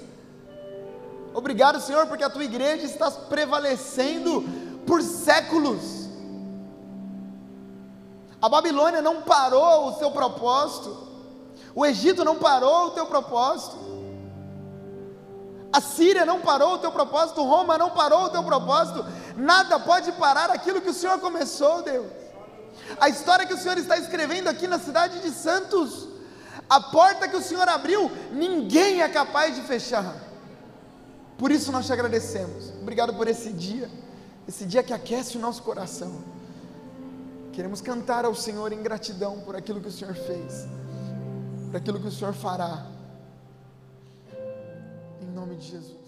Obrigado, 1.34 1.80
Senhor, 1.80 2.06
porque 2.08 2.26
a 2.26 2.30
Tua 2.30 2.44
igreja 2.44 2.86
está 2.86 3.10
prevalecendo 3.10 4.44
por 4.86 5.02
séculos. 5.02 6.10
A 8.42 8.50
Babilônia 8.50 9.02
não 9.02 9.22
parou 9.22 9.88
o 9.88 9.94
seu 9.94 10.12
propósito, 10.12 11.08
o 11.74 11.86
Egito 11.86 12.26
não 12.26 12.36
parou 12.36 12.88
o 12.88 12.92
teu 12.92 13.06
propósito. 13.06 14.01
A 15.74 15.80
Síria 15.80 16.26
não 16.26 16.42
parou 16.42 16.74
o 16.74 16.78
teu 16.80 16.92
propósito, 16.92 17.44
Roma 17.44 17.78
não 17.78 17.92
parou 17.92 18.26
o 18.26 18.30
teu 18.30 18.44
propósito, 18.44 19.06
nada 19.38 19.80
pode 19.80 20.12
parar 20.14 20.50
aquilo 20.50 20.82
que 20.82 20.90
o 20.90 20.94
Senhor 20.94 21.20
começou, 21.20 21.82
Deus. 21.82 22.08
A 23.00 23.08
história 23.08 23.46
que 23.46 23.54
o 23.54 23.58
Senhor 23.58 23.78
está 23.78 23.98
escrevendo 23.98 24.48
aqui 24.48 24.68
na 24.68 24.80
cidade 24.80 25.20
de 25.22 25.30
Santos, 25.30 26.10
a 26.70 26.80
porta 26.80 27.28
que 27.28 27.36
o 27.36 27.42
Senhor 27.42 27.68
abriu, 27.70 28.12
ninguém 28.32 29.02
é 29.02 29.08
capaz 29.08 29.56
de 29.56 29.62
fechar. 29.62 30.14
Por 31.38 31.52
isso 31.52 31.72
nós 31.72 31.86
te 31.86 31.94
agradecemos. 31.94 32.70
Obrigado 32.82 33.14
por 33.14 33.28
esse 33.28 33.52
dia, 33.52 33.90
esse 34.48 34.66
dia 34.66 34.84
que 34.84 34.94
aquece 34.94 35.38
o 35.38 35.42
nosso 35.42 35.64
coração. 35.64 36.22
Queremos 37.54 37.82
cantar 37.82 38.26
ao 38.26 38.36
Senhor 38.36 38.72
em 38.72 38.82
gratidão 38.82 39.40
por 39.42 39.56
aquilo 39.56 39.82
que 39.82 39.88
o 39.88 39.92
Senhor 39.92 40.16
fez, 40.16 40.68
por 41.70 41.78
aquilo 41.78 42.00
que 42.00 42.08
o 42.08 42.12
Senhor 42.12 42.34
fará. 42.34 42.86
Nome 45.34 45.56
de 45.56 45.62
Jesus. 45.62 46.01